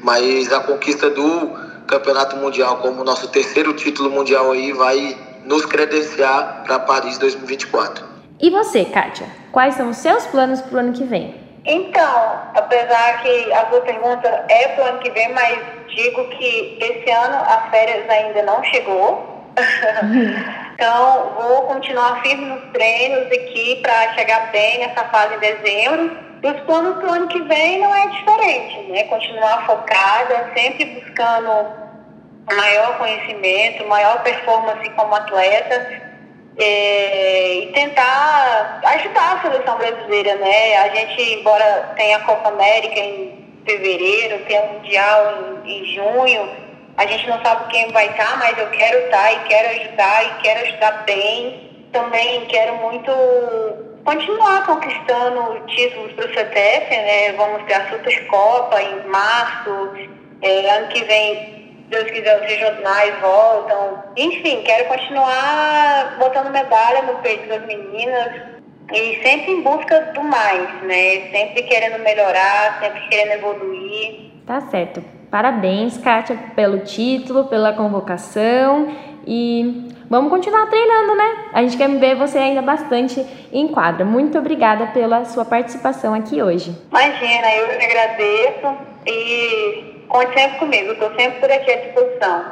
mas 0.02 0.52
a 0.52 0.60
conquista 0.60 1.10
do 1.10 1.50
Campeonato 1.86 2.36
Mundial 2.36 2.76
como 2.76 3.02
nosso 3.02 3.28
terceiro 3.28 3.72
título 3.72 4.10
mundial 4.10 4.52
aí 4.52 4.72
vai 4.72 5.16
nos 5.44 5.64
credenciar 5.64 6.62
para 6.64 6.78
Paris 6.80 7.18
2024. 7.18 8.04
E 8.40 8.50
você, 8.50 8.84
Kátia? 8.84 9.26
Quais 9.50 9.74
são 9.74 9.90
os 9.90 9.96
seus 9.96 10.26
planos 10.26 10.60
para 10.60 10.76
o 10.76 10.80
ano 10.80 10.92
que 10.92 11.04
vem? 11.04 11.49
Então, 11.64 12.42
apesar 12.54 13.22
que 13.22 13.52
a 13.52 13.68
sua 13.68 13.80
pergunta 13.82 14.46
é 14.48 14.68
para 14.68 14.84
o 14.84 14.88
ano 14.88 14.98
que 15.00 15.10
vem, 15.10 15.32
mas 15.32 15.58
digo 15.88 16.28
que 16.30 16.78
esse 16.80 17.10
ano 17.10 17.36
as 17.36 17.70
férias 17.70 18.08
ainda 18.08 18.42
não 18.42 18.62
chegou. 18.64 19.28
então, 20.74 21.34
vou 21.38 21.62
continuar 21.62 22.22
firme 22.22 22.46
nos 22.46 22.72
treinos 22.72 23.26
aqui 23.26 23.78
para 23.82 24.14
chegar 24.14 24.50
bem 24.52 24.78
nessa 24.78 25.04
fase 25.06 25.34
em 25.34 25.38
dezembro 25.38 26.18
e 26.42 26.46
os 26.46 26.60
planos 26.62 26.96
para 26.96 27.10
o 27.10 27.12
ano 27.12 27.28
que 27.28 27.42
vem 27.42 27.80
não 27.80 27.94
é 27.94 28.06
diferente, 28.06 28.90
né? 28.90 29.04
Continuar 29.04 29.66
focada, 29.66 30.50
sempre 30.56 30.86
buscando 30.86 31.66
maior 32.54 32.96
conhecimento, 32.98 33.86
maior 33.86 34.22
performance 34.22 34.88
como 34.90 35.14
atleta 35.14 36.09
é, 36.60 37.54
e 37.60 37.66
tentar 37.72 38.80
ajudar 38.84 39.36
a 39.36 39.42
seleção 39.42 39.78
brasileira, 39.78 40.34
né? 40.36 40.76
A 40.76 40.88
gente, 40.88 41.40
embora 41.40 41.92
tenha 41.96 42.18
a 42.18 42.20
Copa 42.20 42.48
América 42.50 42.98
em 42.98 43.38
fevereiro, 43.64 44.44
tenha 44.46 44.62
o 44.62 44.72
Mundial 44.74 45.34
em, 45.64 45.80
em 45.80 45.94
junho, 45.94 46.50
a 46.96 47.06
gente 47.06 47.26
não 47.28 47.42
sabe 47.42 47.70
quem 47.70 47.90
vai 47.92 48.08
estar, 48.10 48.38
mas 48.38 48.58
eu 48.58 48.68
quero 48.70 48.98
estar 49.06 49.32
e 49.32 49.38
quero 49.48 49.68
ajudar 49.70 50.24
e 50.24 50.42
quero 50.42 50.60
ajudar 50.66 51.04
bem. 51.06 51.88
Também 51.92 52.44
quero 52.46 52.76
muito 52.76 53.10
continuar 54.04 54.66
conquistando 54.66 55.60
títulos 55.66 56.12
para 56.12 56.26
o 56.26 56.34
CETEF, 56.34 56.90
né? 56.90 57.32
Vamos 57.32 57.62
ter 57.64 57.74
a 57.74 57.88
Supercopa 57.88 58.82
em 58.82 59.06
março, 59.06 59.92
é, 60.42 60.70
ano 60.70 60.88
que 60.88 61.02
vem, 61.04 61.59
Deus 61.90 62.08
quiser, 62.08 62.40
os 62.40 62.46
regionais 62.46 63.20
voltam. 63.20 64.04
Enfim, 64.16 64.62
quero 64.62 64.88
continuar 64.88 66.16
botando 66.20 66.52
medalha 66.52 67.02
no 67.02 67.18
peito 67.18 67.48
das 67.48 67.66
meninas 67.66 68.42
e 68.92 69.20
sempre 69.22 69.52
em 69.52 69.62
busca 69.62 70.00
do 70.14 70.22
mais, 70.22 70.82
né? 70.84 71.28
Sempre 71.32 71.64
querendo 71.64 72.00
melhorar, 72.02 72.78
sempre 72.80 73.00
querendo 73.08 73.32
evoluir. 73.32 74.30
Tá 74.46 74.60
certo. 74.62 75.02
Parabéns, 75.30 75.98
Kátia, 75.98 76.38
pelo 76.54 76.78
título, 76.80 77.46
pela 77.46 77.72
convocação 77.72 78.94
e 79.26 79.88
vamos 80.08 80.30
continuar 80.30 80.66
treinando, 80.66 81.16
né? 81.16 81.50
A 81.52 81.62
gente 81.62 81.76
quer 81.76 81.88
ver 81.88 82.14
você 82.14 82.38
ainda 82.38 82.62
bastante 82.62 83.24
em 83.52 83.66
quadra. 83.66 84.04
Muito 84.04 84.38
obrigada 84.38 84.86
pela 84.88 85.24
sua 85.24 85.44
participação 85.44 86.14
aqui 86.14 86.40
hoje. 86.40 86.72
Imagina, 86.90 87.54
eu 87.56 87.64
agradeço 87.66 88.76
e 89.06 89.89
conte 90.10 90.34
sempre 90.34 90.58
comigo, 90.58 90.92
estou 90.92 91.08
sempre 91.14 91.40
por 91.40 91.50
aqui 91.50 91.70
à 91.70 91.76
disposição. 91.76 92.44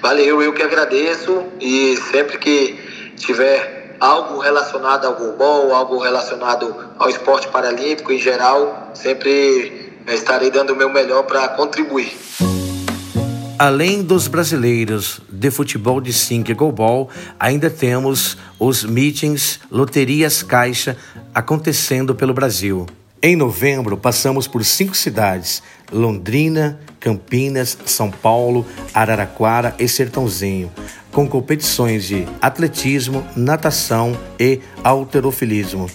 Valeu, 0.00 0.42
eu 0.42 0.52
que 0.52 0.62
agradeço 0.62 1.44
e 1.60 1.96
sempre 2.10 2.38
que 2.38 3.12
tiver 3.16 3.96
algo 4.00 4.40
relacionado 4.40 5.06
ao 5.06 5.14
goalball, 5.14 5.74
algo 5.74 5.98
relacionado 5.98 6.74
ao 6.98 7.08
esporte 7.08 7.46
paralímpico 7.48 8.10
em 8.10 8.18
geral, 8.18 8.90
sempre 8.94 9.92
estarei 10.08 10.50
dando 10.50 10.72
o 10.72 10.76
meu 10.76 10.90
melhor 10.90 11.22
para 11.24 11.48
contribuir. 11.48 12.12
Além 13.58 14.02
dos 14.02 14.26
brasileiros 14.26 15.20
de 15.28 15.50
futebol 15.50 16.00
de 16.00 16.12
5 16.12 16.50
e 16.50 16.54
goalball, 16.54 17.08
ainda 17.38 17.70
temos 17.70 18.36
os 18.58 18.82
meetings 18.82 19.60
Loterias 19.70 20.42
Caixa 20.42 20.96
acontecendo 21.32 22.12
pelo 22.12 22.34
Brasil. 22.34 22.86
Em 23.24 23.36
novembro, 23.36 23.96
passamos 23.96 24.48
por 24.48 24.64
cinco 24.64 24.96
cidades: 24.96 25.62
Londrina, 25.92 26.78
Campinas, 26.98 27.76
São 27.84 28.10
Paulo, 28.10 28.66
Araraquara 28.94 29.74
e 29.78 29.86
Sertãozinho, 29.86 30.72
com 31.10 31.28
competições 31.28 32.04
de 32.04 32.26
atletismo, 32.40 33.26
natação 33.36 34.16
e 34.38 34.60
alterofilismo. 34.82 35.88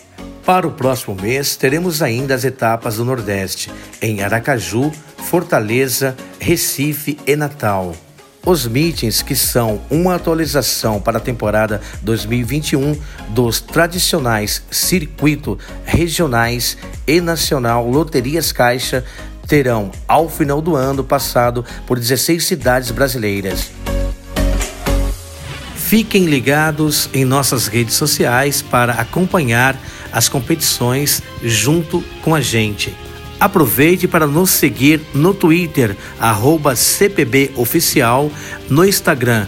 Para 0.45 0.65
o 0.65 0.71
próximo 0.71 1.13
mês, 1.13 1.57
teremos 1.57 2.01
ainda 2.01 2.33
as 2.33 2.45
etapas 2.45 2.97
do 2.97 3.03
Nordeste, 3.03 3.69
em 4.01 4.23
Aracaju, 4.23 4.91
Fortaleza, 5.17 6.15
Recife 6.39 7.17
e 7.27 7.35
Natal. 7.35 7.93
Os 8.45 8.65
meetings, 8.65 9.21
que 9.21 9.35
são 9.35 9.81
uma 9.89 10.15
atualização 10.15 11.01
para 11.01 11.17
a 11.17 11.21
temporada 11.21 11.81
2021 12.01 12.97
dos 13.27 13.59
tradicionais 13.59 14.63
circuito 14.71 15.59
regionais 15.83 16.77
e 17.05 17.19
nacional 17.19 17.85
Loterias 17.89 18.53
Caixa, 18.53 19.03
terão, 19.47 19.91
ao 20.07 20.29
final 20.29 20.61
do 20.61 20.75
ano, 20.75 21.03
passado 21.03 21.63
por 21.85 21.97
16 21.97 22.45
cidades 22.45 22.91
brasileiras. 22.91 23.71
Fiquem 25.75 26.25
ligados 26.25 27.09
em 27.13 27.23
nossas 27.23 27.67
redes 27.67 27.95
sociais 27.95 28.61
para 28.61 28.93
acompanhar 28.93 29.79
as 30.11 30.27
competições 30.27 31.23
junto 31.41 32.03
com 32.21 32.35
a 32.35 32.41
gente. 32.41 32.93
Aproveite 33.39 34.07
para 34.07 34.25
nos 34.25 34.49
seguir 34.49 34.99
no 35.13 35.33
Twitter, 35.33 35.95
CPBOficial, 36.75 38.31
no 38.67 38.83
Instagram, 38.83 39.47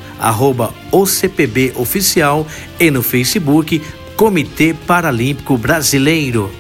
OCPBOficial 0.92 2.48
e 2.80 2.92
no 2.92 3.02
Facebook, 3.02 3.82
Comitê 4.16 4.76
Paralímpico 4.86 5.58
Brasileiro. 5.58 6.52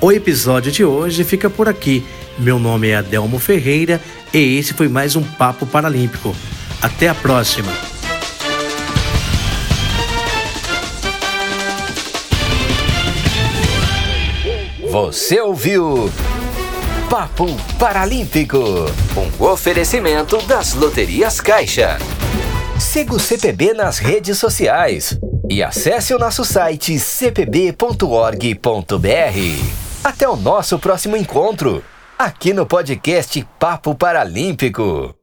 O 0.00 0.12
episódio 0.12 0.70
de 0.70 0.84
hoje 0.84 1.24
fica 1.24 1.50
por 1.50 1.68
aqui. 1.68 2.04
Meu 2.38 2.58
nome 2.58 2.88
é 2.88 2.96
Adelmo 2.96 3.38
Ferreira 3.38 4.00
e 4.32 4.58
esse 4.58 4.72
foi 4.72 4.88
mais 4.88 5.16
um 5.16 5.22
Papo 5.22 5.66
Paralímpico. 5.66 6.34
Até 6.80 7.08
a 7.08 7.14
próxima! 7.14 7.72
Você 14.88 15.40
ouviu 15.40 16.10
Papo 17.10 17.46
Paralímpico, 17.78 18.58
um 18.58 19.44
oferecimento 19.44 20.40
das 20.42 20.74
Loterias 20.74 21.40
Caixa. 21.40 21.98
Siga 22.78 23.14
o 23.14 23.18
CPB 23.18 23.74
nas 23.74 23.98
redes 23.98 24.38
sociais 24.38 25.18
e 25.50 25.62
acesse 25.62 26.14
o 26.14 26.18
nosso 26.18 26.44
site 26.44 26.98
cpb.org.br. 26.98 27.78
Até 30.04 30.28
o 30.28 30.36
nosso 30.36 30.78
próximo 30.78 31.16
encontro, 31.16 31.82
aqui 32.18 32.52
no 32.52 32.66
podcast 32.66 33.46
Papo 33.60 33.94
Paralímpico. 33.94 35.17